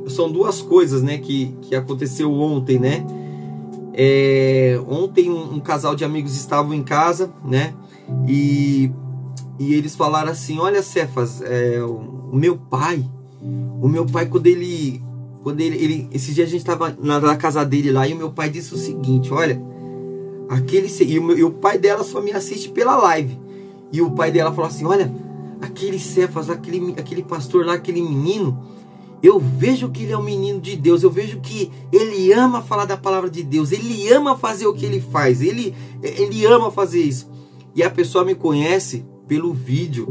são 0.09 0.31
duas 0.31 0.61
coisas, 0.61 1.01
né, 1.01 1.17
que, 1.17 1.55
que 1.61 1.75
aconteceu 1.75 2.31
ontem, 2.33 2.79
né? 2.79 3.05
É, 3.97 4.77
ontem 4.89 5.29
um, 5.29 5.53
um, 5.53 5.59
casal 5.61 5.95
de 5.95 6.03
amigos 6.03 6.35
estavam 6.35 6.73
em 6.73 6.83
casa, 6.83 7.33
né? 7.45 7.73
E, 8.27 8.91
e 9.59 9.73
eles 9.73 9.95
falaram 9.95 10.31
assim: 10.31 10.59
Olha, 10.59 10.81
Cefas, 10.81 11.41
é, 11.41 11.81
o, 11.81 12.35
meu 12.35 12.57
pai, 12.57 13.03
o 13.81 13.87
meu 13.87 14.05
pai, 14.05 14.25
quando 14.27 14.47
ele. 14.47 15.03
Quando 15.43 15.61
ele, 15.61 15.77
ele 15.77 16.09
esse 16.11 16.33
dia 16.33 16.43
a 16.43 16.47
gente 16.47 16.61
estava 16.61 16.97
na, 16.99 17.19
na, 17.19 17.35
casa 17.35 17.63
dele 17.63 17.91
lá 17.91 18.07
e 18.07 18.13
o 18.13 18.17
meu 18.17 18.31
pai 18.31 18.49
disse 18.49 18.73
o 18.73 18.77
seguinte: 18.77 19.31
Olha, 19.31 19.61
aquele. 20.49 20.87
E 21.03 21.19
o, 21.19 21.23
meu, 21.23 21.37
e 21.37 21.43
o 21.43 21.51
pai 21.51 21.77
dela 21.77 22.03
só 22.03 22.21
me 22.21 22.31
assiste 22.31 22.69
pela 22.69 22.95
live. 22.97 23.39
E 23.91 24.01
o 24.01 24.11
pai 24.11 24.31
dela 24.31 24.51
falou 24.51 24.67
assim: 24.67 24.85
Olha, 24.85 25.13
aquele 25.61 25.99
Cefas, 25.99 26.49
aquele, 26.49 26.95
aquele 26.97 27.23
pastor 27.23 27.65
lá, 27.65 27.73
aquele 27.73 28.01
menino, 28.01 28.65
eu 29.21 29.39
vejo 29.39 29.89
que 29.89 30.03
ele 30.03 30.13
é 30.13 30.17
um 30.17 30.23
menino 30.23 30.59
de 30.59 30.75
Deus, 30.75 31.03
eu 31.03 31.09
vejo 31.09 31.39
que 31.39 31.71
ele 31.91 32.31
ama 32.33 32.61
falar 32.61 32.85
da 32.85 32.97
palavra 32.97 33.29
de 33.29 33.43
Deus, 33.43 33.71
ele 33.71 34.11
ama 34.11 34.37
fazer 34.37 34.67
o 34.67 34.73
que 34.73 34.85
ele 34.85 34.99
faz, 34.99 35.41
ele, 35.41 35.75
ele 36.01 36.45
ama 36.45 36.71
fazer 36.71 37.01
isso. 37.01 37.34
E 37.75 37.83
a 37.83 37.89
pessoa 37.89 38.23
me 38.23 38.33
conhece 38.33 39.05
pelo 39.27 39.53
vídeo, 39.53 40.07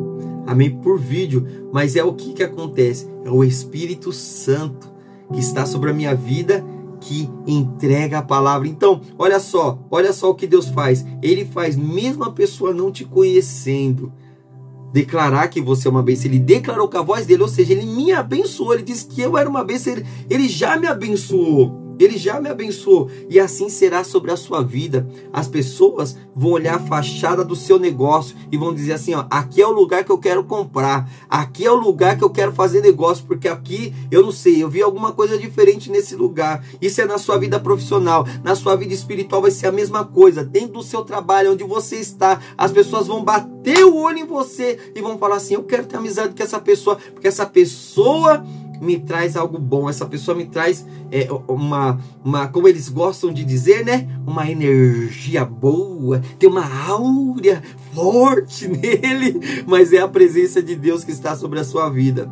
amém? 0.46 0.70
Por 0.70 0.98
vídeo, 0.98 1.46
mas 1.72 1.96
é 1.96 2.04
o 2.04 2.12
que, 2.12 2.34
que 2.34 2.42
acontece? 2.42 3.08
É 3.24 3.30
o 3.30 3.42
Espírito 3.42 4.12
Santo 4.12 4.92
que 5.32 5.40
está 5.40 5.64
sobre 5.64 5.90
a 5.90 5.94
minha 5.94 6.14
vida 6.14 6.62
que 7.00 7.28
entrega 7.46 8.18
a 8.18 8.22
palavra. 8.22 8.68
Então, 8.68 9.00
olha 9.18 9.40
só, 9.40 9.78
olha 9.90 10.12
só 10.12 10.30
o 10.30 10.34
que 10.34 10.46
Deus 10.46 10.68
faz. 10.68 11.04
Ele 11.22 11.44
faz 11.44 11.76
mesmo 11.76 12.24
a 12.24 12.32
pessoa 12.32 12.72
não 12.72 12.90
te 12.92 13.04
conhecendo 13.04 14.12
declarar 14.92 15.48
que 15.48 15.60
você 15.60 15.88
é 15.88 15.90
uma 15.90 16.02
bênção. 16.02 16.30
Ele 16.30 16.38
declarou 16.38 16.88
com 16.88 16.98
a 16.98 17.02
voz 17.02 17.26
dele, 17.26 17.42
ou 17.42 17.48
seja, 17.48 17.72
ele 17.72 17.84
me 17.84 18.12
abençoou. 18.12 18.74
Ele 18.74 18.82
disse 18.82 19.06
que 19.06 19.20
eu 19.20 19.36
era 19.36 19.48
uma 19.48 19.64
bênção. 19.64 19.92
Ele, 19.92 20.06
ele 20.30 20.48
já 20.48 20.76
me 20.76 20.86
abençoou. 20.86 21.83
Ele 21.98 22.16
já 22.16 22.40
me 22.40 22.48
abençoou 22.48 23.10
e 23.28 23.38
assim 23.38 23.68
será 23.68 24.04
sobre 24.04 24.30
a 24.30 24.36
sua 24.36 24.62
vida. 24.62 25.06
As 25.32 25.48
pessoas 25.48 26.16
vão 26.34 26.52
olhar 26.52 26.76
a 26.76 26.78
fachada 26.80 27.44
do 27.44 27.54
seu 27.54 27.78
negócio 27.78 28.36
e 28.50 28.56
vão 28.56 28.74
dizer 28.74 28.94
assim: 28.94 29.14
ó, 29.14 29.26
aqui 29.30 29.60
é 29.60 29.66
o 29.66 29.72
lugar 29.72 30.04
que 30.04 30.10
eu 30.10 30.18
quero 30.18 30.44
comprar, 30.44 31.08
aqui 31.28 31.64
é 31.64 31.70
o 31.70 31.76
lugar 31.76 32.16
que 32.16 32.24
eu 32.24 32.30
quero 32.30 32.52
fazer 32.52 32.80
negócio, 32.80 33.24
porque 33.26 33.48
aqui 33.48 33.94
eu 34.10 34.22
não 34.22 34.32
sei, 34.32 34.62
eu 34.62 34.68
vi 34.68 34.82
alguma 34.82 35.12
coisa 35.12 35.38
diferente 35.38 35.90
nesse 35.90 36.14
lugar. 36.16 36.64
Isso 36.80 37.00
é 37.00 37.06
na 37.06 37.18
sua 37.18 37.38
vida 37.38 37.58
profissional, 37.60 38.26
na 38.42 38.54
sua 38.54 38.76
vida 38.76 38.92
espiritual 38.92 39.42
vai 39.42 39.50
ser 39.50 39.66
a 39.66 39.72
mesma 39.72 40.04
coisa. 40.04 40.44
Dentro 40.44 40.74
do 40.74 40.82
seu 40.82 41.02
trabalho, 41.02 41.52
onde 41.52 41.64
você 41.64 41.96
está, 41.96 42.40
as 42.56 42.72
pessoas 42.72 43.06
vão 43.06 43.22
bater 43.22 43.84
o 43.84 43.96
olho 43.96 44.18
em 44.18 44.26
você 44.26 44.92
e 44.94 45.00
vão 45.00 45.18
falar 45.18 45.36
assim: 45.36 45.54
eu 45.54 45.62
quero 45.62 45.86
ter 45.86 45.96
amizade 45.96 46.34
com 46.34 46.42
essa 46.42 46.60
pessoa, 46.60 46.96
porque 47.12 47.28
essa 47.28 47.46
pessoa 47.46 48.44
me 48.80 48.98
traz 48.98 49.36
algo 49.36 49.58
bom, 49.58 49.88
essa 49.88 50.06
pessoa 50.06 50.36
me 50.36 50.46
traz 50.46 50.86
é, 51.10 51.28
uma, 51.48 51.98
uma, 52.24 52.48
como 52.48 52.68
eles 52.68 52.88
gostam 52.88 53.32
de 53.32 53.44
dizer, 53.44 53.84
né? 53.84 54.08
Uma 54.26 54.50
energia 54.50 55.44
boa, 55.44 56.20
tem 56.38 56.48
uma 56.48 56.66
áurea 56.86 57.62
forte 57.92 58.68
nele, 58.68 59.40
mas 59.66 59.92
é 59.92 59.98
a 59.98 60.08
presença 60.08 60.62
de 60.62 60.74
Deus 60.74 61.04
que 61.04 61.12
está 61.12 61.36
sobre 61.36 61.60
a 61.60 61.64
sua 61.64 61.88
vida. 61.88 62.30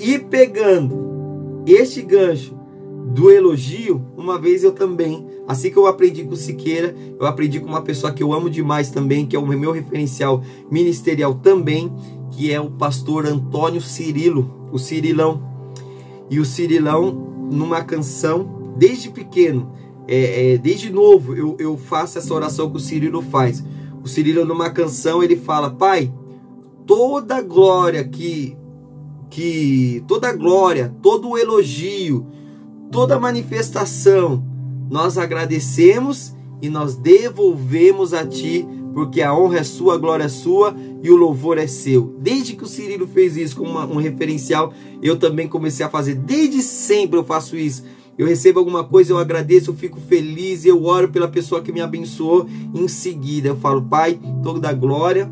E 0.00 0.18
pegando 0.18 1.62
este 1.66 2.02
gancho 2.02 2.56
do 3.12 3.30
elogio, 3.30 4.04
uma 4.16 4.38
vez 4.38 4.62
eu 4.62 4.72
também, 4.72 5.26
assim 5.46 5.70
que 5.70 5.76
eu 5.76 5.86
aprendi 5.86 6.24
com 6.24 6.36
Siqueira, 6.36 6.94
eu 7.18 7.26
aprendi 7.26 7.58
com 7.58 7.66
uma 7.66 7.82
pessoa 7.82 8.12
que 8.12 8.22
eu 8.22 8.32
amo 8.32 8.50
demais 8.50 8.90
também, 8.90 9.26
que 9.26 9.34
é 9.34 9.38
o 9.38 9.46
meu 9.46 9.72
referencial 9.72 10.42
ministerial 10.70 11.34
também, 11.34 11.92
que 12.30 12.52
é 12.52 12.60
o 12.60 12.70
pastor 12.70 13.26
Antônio 13.26 13.80
Cirilo, 13.80 14.68
o 14.70 14.78
Cirilão. 14.78 15.57
E 16.30 16.38
o 16.38 16.44
Cirilão, 16.44 17.12
numa 17.50 17.82
canção, 17.82 18.74
desde 18.76 19.10
pequeno, 19.10 19.72
é, 20.06 20.54
é, 20.54 20.58
desde 20.58 20.90
novo, 20.90 21.34
eu, 21.34 21.56
eu 21.58 21.76
faço 21.76 22.18
essa 22.18 22.32
oração 22.32 22.70
que 22.70 22.76
o 22.76 22.80
Cirilo 22.80 23.22
faz. 23.22 23.62
O 24.02 24.08
Cirilo, 24.08 24.44
numa 24.44 24.70
canção, 24.70 25.22
ele 25.22 25.36
fala: 25.36 25.70
Pai, 25.70 26.12
toda 26.86 27.42
glória 27.42 28.04
que, 28.04 28.56
que 29.28 30.02
toda 30.08 30.32
glória, 30.32 30.94
todo 31.02 31.36
elogio, 31.36 32.26
toda 32.90 33.20
manifestação, 33.20 34.42
nós 34.90 35.18
agradecemos 35.18 36.34
e 36.62 36.68
nós 36.68 36.96
devolvemos 36.96 38.14
a 38.14 38.26
Ti, 38.26 38.66
porque 38.98 39.22
a 39.22 39.32
honra 39.32 39.58
é 39.58 39.62
sua, 39.62 39.94
a 39.94 39.96
glória 39.96 40.24
é 40.24 40.28
sua 40.28 40.74
e 41.00 41.08
o 41.08 41.14
louvor 41.14 41.56
é 41.56 41.68
seu. 41.68 42.16
Desde 42.18 42.56
que 42.56 42.64
o 42.64 42.66
Cirilo 42.66 43.06
fez 43.06 43.36
isso 43.36 43.54
como 43.54 43.70
uma, 43.70 43.86
um 43.86 43.98
referencial, 43.98 44.72
eu 45.00 45.16
também 45.16 45.46
comecei 45.46 45.86
a 45.86 45.88
fazer. 45.88 46.16
Desde 46.16 46.60
sempre 46.62 47.16
eu 47.16 47.22
faço 47.22 47.56
isso. 47.56 47.84
Eu 48.18 48.26
recebo 48.26 48.58
alguma 48.58 48.82
coisa, 48.82 49.12
eu 49.12 49.18
agradeço, 49.18 49.70
eu 49.70 49.74
fico 49.76 50.00
feliz, 50.00 50.64
eu 50.64 50.84
oro 50.84 51.10
pela 51.10 51.28
pessoa 51.28 51.62
que 51.62 51.70
me 51.70 51.80
abençoou. 51.80 52.48
Em 52.74 52.88
seguida, 52.88 53.46
eu 53.46 53.56
falo, 53.56 53.82
Pai, 53.82 54.18
toda 54.42 54.68
a 54.68 54.72
glória, 54.72 55.30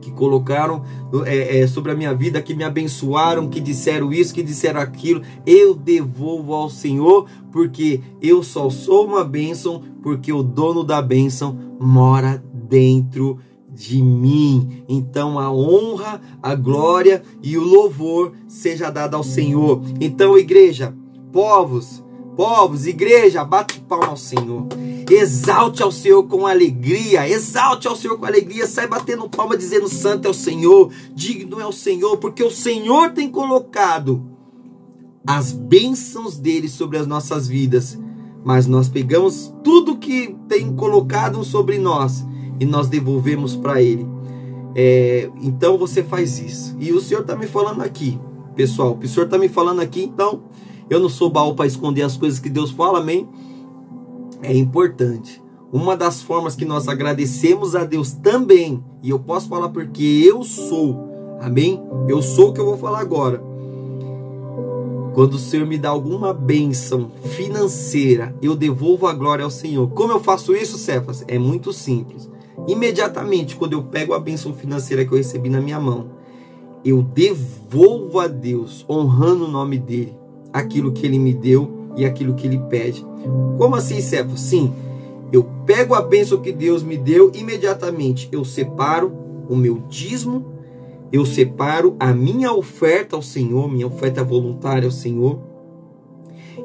que 0.00 0.10
colocaram 0.10 0.82
é, 1.24 1.60
é, 1.60 1.66
sobre 1.68 1.92
a 1.92 1.94
minha 1.94 2.14
vida, 2.14 2.42
que 2.42 2.54
me 2.54 2.64
abençoaram, 2.64 3.48
que 3.48 3.60
disseram 3.60 4.12
isso, 4.12 4.34
que 4.34 4.42
disseram 4.42 4.80
aquilo, 4.80 5.22
eu 5.44 5.72
devolvo 5.72 6.52
ao 6.52 6.68
Senhor, 6.68 7.26
porque 7.52 8.00
eu 8.20 8.42
só 8.42 8.70
sou 8.70 9.06
uma 9.06 9.22
bênção, 9.22 9.82
porque 10.02 10.32
o 10.32 10.42
dono 10.42 10.84
da 10.84 11.00
bênção 11.00 11.58
mora 11.80 12.42
dentro 12.68 13.38
de 13.76 14.02
mim. 14.02 14.84
Então 14.88 15.38
a 15.38 15.52
honra, 15.52 16.20
a 16.42 16.54
glória 16.54 17.22
e 17.42 17.58
o 17.58 17.64
louvor 17.64 18.32
seja 18.48 18.90
dado 18.90 19.14
ao 19.14 19.22
Senhor. 19.22 19.82
Então, 20.00 20.38
igreja, 20.38 20.94
povos, 21.32 22.02
povos, 22.36 22.86
igreja, 22.86 23.44
bate 23.44 23.80
palma 23.80 24.08
ao 24.08 24.16
Senhor. 24.16 24.66
Exalte 25.10 25.82
ao 25.82 25.92
Senhor 25.92 26.24
com 26.24 26.46
alegria, 26.46 27.28
exalte 27.28 27.86
ao 27.86 27.94
Senhor 27.94 28.18
com 28.18 28.26
alegria, 28.26 28.66
sai 28.66 28.88
batendo 28.88 29.28
palma 29.28 29.56
dizendo: 29.56 29.88
Santo 29.88 30.26
é 30.26 30.30
o 30.30 30.34
Senhor, 30.34 30.90
digno 31.14 31.60
é 31.60 31.66
o 31.66 31.72
Senhor, 31.72 32.16
porque 32.16 32.42
o 32.42 32.50
Senhor 32.50 33.10
tem 33.10 33.30
colocado 33.30 34.24
as 35.26 35.52
bênçãos 35.52 36.38
dele 36.38 36.68
sobre 36.68 36.98
as 36.98 37.06
nossas 37.06 37.46
vidas. 37.46 37.98
Mas 38.44 38.68
nós 38.68 38.88
pegamos 38.88 39.52
tudo 39.64 39.98
que 39.98 40.36
tem 40.48 40.72
colocado 40.76 41.42
sobre 41.42 41.78
nós 41.78 42.24
e 42.58 42.64
nós 42.64 42.88
devolvemos 42.88 43.56
para 43.56 43.82
ele. 43.82 44.06
É, 44.74 45.30
então 45.40 45.78
você 45.78 46.02
faz 46.02 46.38
isso. 46.38 46.76
E 46.78 46.92
o 46.92 47.00
Senhor 47.00 47.20
está 47.20 47.36
me 47.36 47.46
falando 47.46 47.82
aqui, 47.82 48.18
pessoal. 48.54 48.98
O 49.02 49.08
Senhor 49.08 49.26
está 49.26 49.38
me 49.38 49.48
falando 49.48 49.80
aqui, 49.80 50.02
então 50.02 50.42
eu 50.88 51.00
não 51.00 51.08
sou 51.08 51.30
baú 51.30 51.54
para 51.54 51.66
esconder 51.66 52.02
as 52.02 52.16
coisas 52.16 52.38
que 52.38 52.48
Deus 52.48 52.70
fala, 52.70 52.98
amém? 52.98 53.28
é 54.42 54.56
importante. 54.56 55.42
Uma 55.72 55.96
das 55.96 56.22
formas 56.22 56.54
que 56.54 56.64
nós 56.64 56.88
agradecemos 56.88 57.74
a 57.74 57.84
Deus 57.84 58.12
também, 58.12 58.82
e 59.02 59.10
eu 59.10 59.18
posso 59.18 59.48
falar 59.48 59.68
porque 59.68 60.22
eu 60.24 60.42
sou, 60.44 61.36
amém? 61.40 61.82
Eu 62.08 62.22
sou 62.22 62.50
o 62.50 62.52
que 62.52 62.60
eu 62.60 62.66
vou 62.66 62.78
falar 62.78 63.00
agora. 63.00 63.42
Quando 65.12 65.34
o 65.34 65.38
Senhor 65.38 65.66
me 65.66 65.78
dá 65.78 65.88
alguma 65.88 66.32
bênção 66.32 67.10
financeira, 67.22 68.34
eu 68.40 68.54
devolvo 68.54 69.06
a 69.06 69.14
glória 69.14 69.44
ao 69.44 69.50
Senhor. 69.50 69.88
Como 69.90 70.12
eu 70.12 70.20
faço 70.20 70.54
isso, 70.54 70.78
Cefas? 70.78 71.24
É 71.26 71.38
muito 71.38 71.72
simples. 71.72 72.30
Imediatamente, 72.66 73.56
quando 73.56 73.74
eu 73.74 73.82
pego 73.82 74.12
a 74.12 74.18
bênção 74.18 74.52
financeira 74.52 75.04
que 75.04 75.12
eu 75.12 75.18
recebi 75.18 75.48
na 75.48 75.60
minha 75.60 75.78
mão, 75.78 76.08
eu 76.84 77.02
devolvo 77.02 78.20
a 78.20 78.26
Deus, 78.26 78.84
honrando 78.88 79.44
o 79.44 79.50
nome 79.50 79.78
dele, 79.78 80.16
aquilo 80.52 80.92
que 80.92 81.04
ele 81.04 81.18
me 81.18 81.32
deu 81.32 81.90
e 81.96 82.04
aquilo 82.04 82.34
que 82.34 82.46
ele 82.46 82.58
pede. 82.68 83.04
Como 83.58 83.74
assim, 83.74 84.00
Cefas? 84.00 84.40
Sim, 84.40 84.72
eu 85.32 85.44
pego 85.64 85.94
a 85.94 86.02
bênção 86.02 86.40
que 86.40 86.52
Deus 86.52 86.82
me 86.82 86.96
deu, 86.96 87.32
imediatamente 87.34 88.28
eu 88.30 88.44
separo 88.44 89.12
o 89.48 89.56
meu 89.56 89.82
dízimo, 89.88 90.52
eu 91.12 91.24
separo 91.24 91.96
a 91.98 92.12
minha 92.12 92.52
oferta 92.52 93.16
ao 93.16 93.22
Senhor, 93.22 93.68
minha 93.70 93.86
oferta 93.86 94.22
voluntária 94.22 94.86
ao 94.86 94.92
Senhor, 94.92 95.40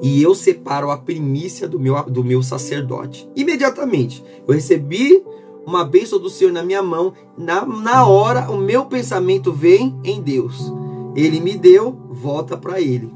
e 0.02 0.22
eu 0.22 0.34
separo 0.34 0.90
a 0.90 0.98
primícia 0.98 1.68
do 1.68 1.80
meu, 1.80 2.02
do 2.04 2.24
meu 2.24 2.42
sacerdote. 2.42 3.30
Imediatamente, 3.36 4.24
eu 4.48 4.54
recebi 4.54 5.24
uma 5.66 5.84
bênção 5.84 6.20
do 6.20 6.30
Senhor 6.30 6.52
na 6.52 6.64
minha 6.64 6.82
mão, 6.82 7.14
na, 7.38 7.66
na 7.66 8.06
hora 8.06 8.50
o 8.50 8.58
meu 8.58 8.86
pensamento 8.86 9.52
vem 9.52 10.00
em 10.04 10.22
Deus. 10.22 10.72
Ele 11.16 11.40
me 11.40 11.58
deu, 11.58 11.98
volta 12.10 12.58
para 12.58 12.80
Ele. 12.80 13.12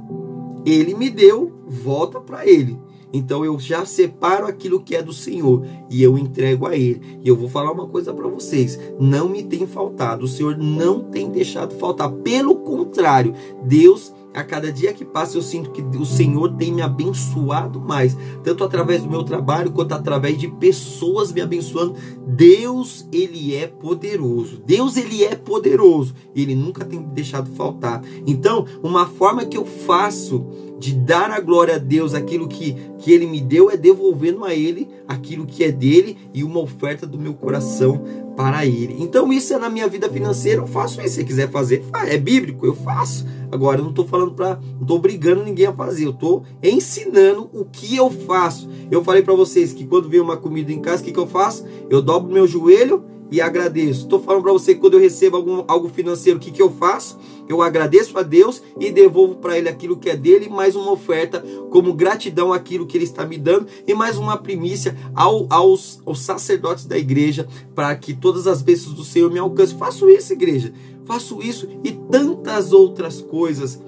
Ele 0.66 0.94
me 0.94 1.10
deu, 1.10 1.52
volta 1.68 2.20
para 2.20 2.46
Ele. 2.46 2.78
Então 3.16 3.46
eu 3.46 3.58
já 3.58 3.86
separo 3.86 4.46
aquilo 4.46 4.82
que 4.82 4.94
é 4.94 5.02
do 5.02 5.14
Senhor 5.14 5.66
e 5.90 6.04
eu 6.04 6.18
entrego 6.18 6.68
a 6.68 6.76
Ele. 6.76 7.20
E 7.24 7.28
eu 7.30 7.36
vou 7.36 7.48
falar 7.48 7.72
uma 7.72 7.88
coisa 7.88 8.14
para 8.14 8.28
vocês: 8.28 8.78
não 9.00 9.30
me 9.30 9.42
tem 9.42 9.66
faltado, 9.66 10.26
o 10.26 10.28
Senhor 10.28 10.58
não 10.58 11.00
tem 11.00 11.30
deixado 11.30 11.76
faltar. 11.76 12.12
Pelo 12.12 12.56
contrário, 12.58 13.34
Deus 13.64 14.14
a 14.36 14.44
cada 14.44 14.70
dia 14.70 14.92
que 14.92 15.06
passa 15.06 15.38
eu 15.38 15.42
sinto 15.42 15.72
que 15.72 15.82
o 15.82 16.06
Senhor 16.06 16.56
tem 16.58 16.74
me 16.74 16.82
abençoado 16.82 17.80
mais, 17.80 18.18
tanto 18.44 18.66
através 18.66 19.02
do 19.02 19.10
meu 19.10 19.24
trabalho 19.24 19.72
quanto 19.72 19.94
através 19.94 20.38
de 20.38 20.50
pessoas 20.50 21.32
me 21.32 21.40
abençoando. 21.40 21.96
Deus, 22.28 23.08
ele 23.14 23.56
é 23.56 23.66
poderoso. 23.66 24.62
Deus, 24.66 24.98
ele 24.98 25.24
é 25.24 25.36
poderoso. 25.36 26.14
Ele 26.36 26.54
nunca 26.54 26.84
tem 26.84 27.02
deixado 27.02 27.50
faltar. 27.52 28.04
Então, 28.28 28.66
uma 28.84 29.06
forma 29.06 29.46
que 29.46 29.56
eu 29.56 29.66
faço 29.66 30.46
de 30.86 30.94
dar 30.94 31.32
a 31.32 31.40
glória 31.40 31.76
a 31.76 31.80
Deus 31.80 32.14
aquilo 32.14 32.48
que, 32.48 32.76
que 33.00 33.12
Ele 33.12 33.26
me 33.26 33.42
deu, 33.42 33.72
é 33.72 33.76
devolvendo 33.76 34.46
a 34.46 34.54
Ele 34.54 34.88
aquilo 35.08 35.44
que 35.44 35.64
é 35.64 35.72
dele 35.72 36.16
e 36.32 36.44
uma 36.44 36.60
oferta 36.60 37.08
do 37.08 37.18
meu 37.18 37.34
coração 37.34 38.04
para 38.38 38.68
Ele. 38.68 38.96
Então, 39.00 39.34
isso 39.34 39.52
é 39.52 39.58
na 39.58 39.68
minha 39.68 39.88
vida 39.88 40.08
financeira, 40.08 40.62
eu 40.62 40.68
faço 40.68 41.02
isso. 41.02 41.16
Se 41.16 41.24
quiser 41.24 41.50
fazer, 41.50 41.84
é 42.08 42.18
bíblico, 42.18 42.68
eu 42.68 42.76
faço. 42.76 43.26
Agora, 43.52 43.80
eu 43.80 43.84
não 43.84 43.90
estou 43.90 44.06
falando 44.06 44.34
para. 44.34 44.60
Não 44.76 44.82
estou 44.82 44.98
obrigando 44.98 45.44
ninguém 45.44 45.66
a 45.66 45.74
fazer, 45.74 46.06
eu 46.06 46.12
estou 46.12 46.44
ensinando 46.62 47.50
o 47.52 47.66
que 47.66 47.96
eu 47.96 48.12
faço. 48.12 48.70
Eu 48.92 49.04
falei 49.04 49.24
para 49.24 49.34
vocês 49.34 49.74
que 49.74 49.88
quando 49.88 50.08
vem 50.08 50.20
uma 50.20 50.38
comida 50.38 50.72
em 50.72 50.80
casa, 50.80 51.02
o 51.02 51.06
que, 51.06 51.12
que 51.12 51.20
eu 51.20 51.26
faço? 51.26 51.66
Eu 51.90 52.00
dobro 52.00 52.32
meu 52.32 52.46
joelho 52.46 53.04
e 53.32 53.42
agradeço. 53.42 54.02
Estou 54.02 54.20
falando 54.20 54.44
para 54.44 54.52
você 54.52 54.74
que 54.74 54.82
quando 54.82 54.94
eu 54.96 55.00
recebo 55.00 55.38
algum, 55.38 55.64
algo 55.68 55.90
financeiro, 55.90 56.38
o 56.38 56.42
que, 56.42 56.52
que 56.52 56.62
eu 56.62 56.72
faço? 56.72 57.18
Eu 57.48 57.62
agradeço 57.62 58.18
a 58.18 58.24
Deus 58.24 58.62
e 58.80 58.92
devolvo 58.92 59.36
para 59.36 59.58
Ele 59.58 59.70
aquilo 59.70 59.98
que 59.98 60.10
é 60.10 60.16
dele, 60.16 60.50
mais 60.50 60.76
uma 60.76 60.92
oferta 60.92 61.44
como 61.70 61.94
gratidão 61.94 62.54
àquilo 62.54 62.86
que 62.86 62.98
Ele 62.98 63.04
está 63.04 63.26
me 63.26 63.38
dando 63.38 63.68
e 63.88 63.94
mais 63.94 64.18
uma 64.18 64.38
primícia 64.38 64.96
ao, 65.14 65.46
aos, 65.50 66.02
aos 66.06 66.20
sacerdotes 66.20 66.86
da 66.86 66.98
igreja 66.98 67.48
para 67.74 67.96
que 67.96 68.14
todas 68.14 68.48
as 68.48 68.62
bênçãos 68.62 68.96
do 68.96 69.04
Senhor 69.04 69.32
me 69.32 69.40
alcancem. 69.40 69.78
Faço 69.78 70.10
isso, 70.10 70.34
igreja. 70.34 70.74
Faço 71.06 71.42
isso 71.42 71.68
e 71.84 71.92
tantas 71.92 72.72
outras 72.72 73.22
coisas 73.22 73.80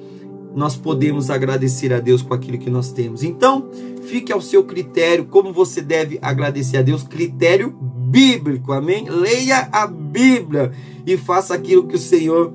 nós 0.55 0.75
podemos 0.75 1.29
agradecer 1.29 1.93
a 1.93 1.99
Deus 1.99 2.23
com 2.23 2.33
aquilo 2.33 2.57
que 2.57 2.69
nós 2.69 2.91
temos. 2.91 3.21
Então, 3.21 3.69
fique 4.01 4.33
ao 4.33 4.41
seu 4.41 4.63
critério 4.63 5.25
como 5.25 5.53
você 5.53 5.81
deve 5.81 6.17
agradecer 6.19 6.77
a 6.77 6.81
Deus, 6.81 7.03
critério 7.03 7.77
bíblico, 8.07 8.71
amém? 8.71 9.09
Leia 9.09 9.69
a 9.71 9.87
Bíblia 9.87 10.71
e 11.05 11.17
faça 11.17 11.53
aquilo 11.53 11.87
que 11.87 11.95
o 11.95 11.99
Senhor 11.99 12.53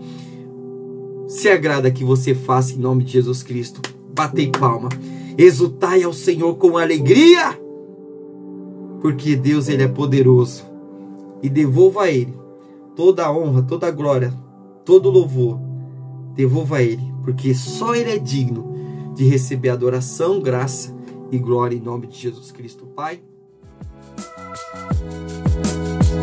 se 1.26 1.48
agrada 1.48 1.90
que 1.90 2.04
você 2.04 2.34
faça 2.34 2.74
em 2.74 2.78
nome 2.78 3.04
de 3.04 3.12
Jesus 3.12 3.42
Cristo. 3.42 3.80
Batei 4.14 4.50
palma. 4.50 4.88
Exultai 5.38 6.02
ao 6.02 6.12
Senhor 6.12 6.54
com 6.56 6.76
alegria, 6.76 7.58
porque 9.00 9.34
Deus 9.34 9.68
ele 9.68 9.82
é 9.82 9.88
poderoso. 9.88 10.64
E 11.42 11.48
devolva 11.48 12.02
a 12.02 12.10
ele 12.10 12.34
toda 12.94 13.24
a 13.24 13.32
honra, 13.32 13.62
toda 13.62 13.86
a 13.86 13.90
glória, 13.90 14.32
todo 14.84 15.08
o 15.08 15.12
louvor. 15.12 15.58
Devolva 16.34 16.76
a 16.76 16.82
ele 16.82 17.12
porque 17.22 17.54
só 17.54 17.94
Ele 17.94 18.10
é 18.10 18.18
digno 18.18 18.72
de 19.14 19.24
receber 19.24 19.70
adoração, 19.70 20.40
graça 20.40 20.94
e 21.30 21.38
glória 21.38 21.76
em 21.76 21.80
nome 21.80 22.06
de 22.06 22.18
Jesus 22.18 22.50
Cristo, 22.50 22.86
Pai. 22.86 23.22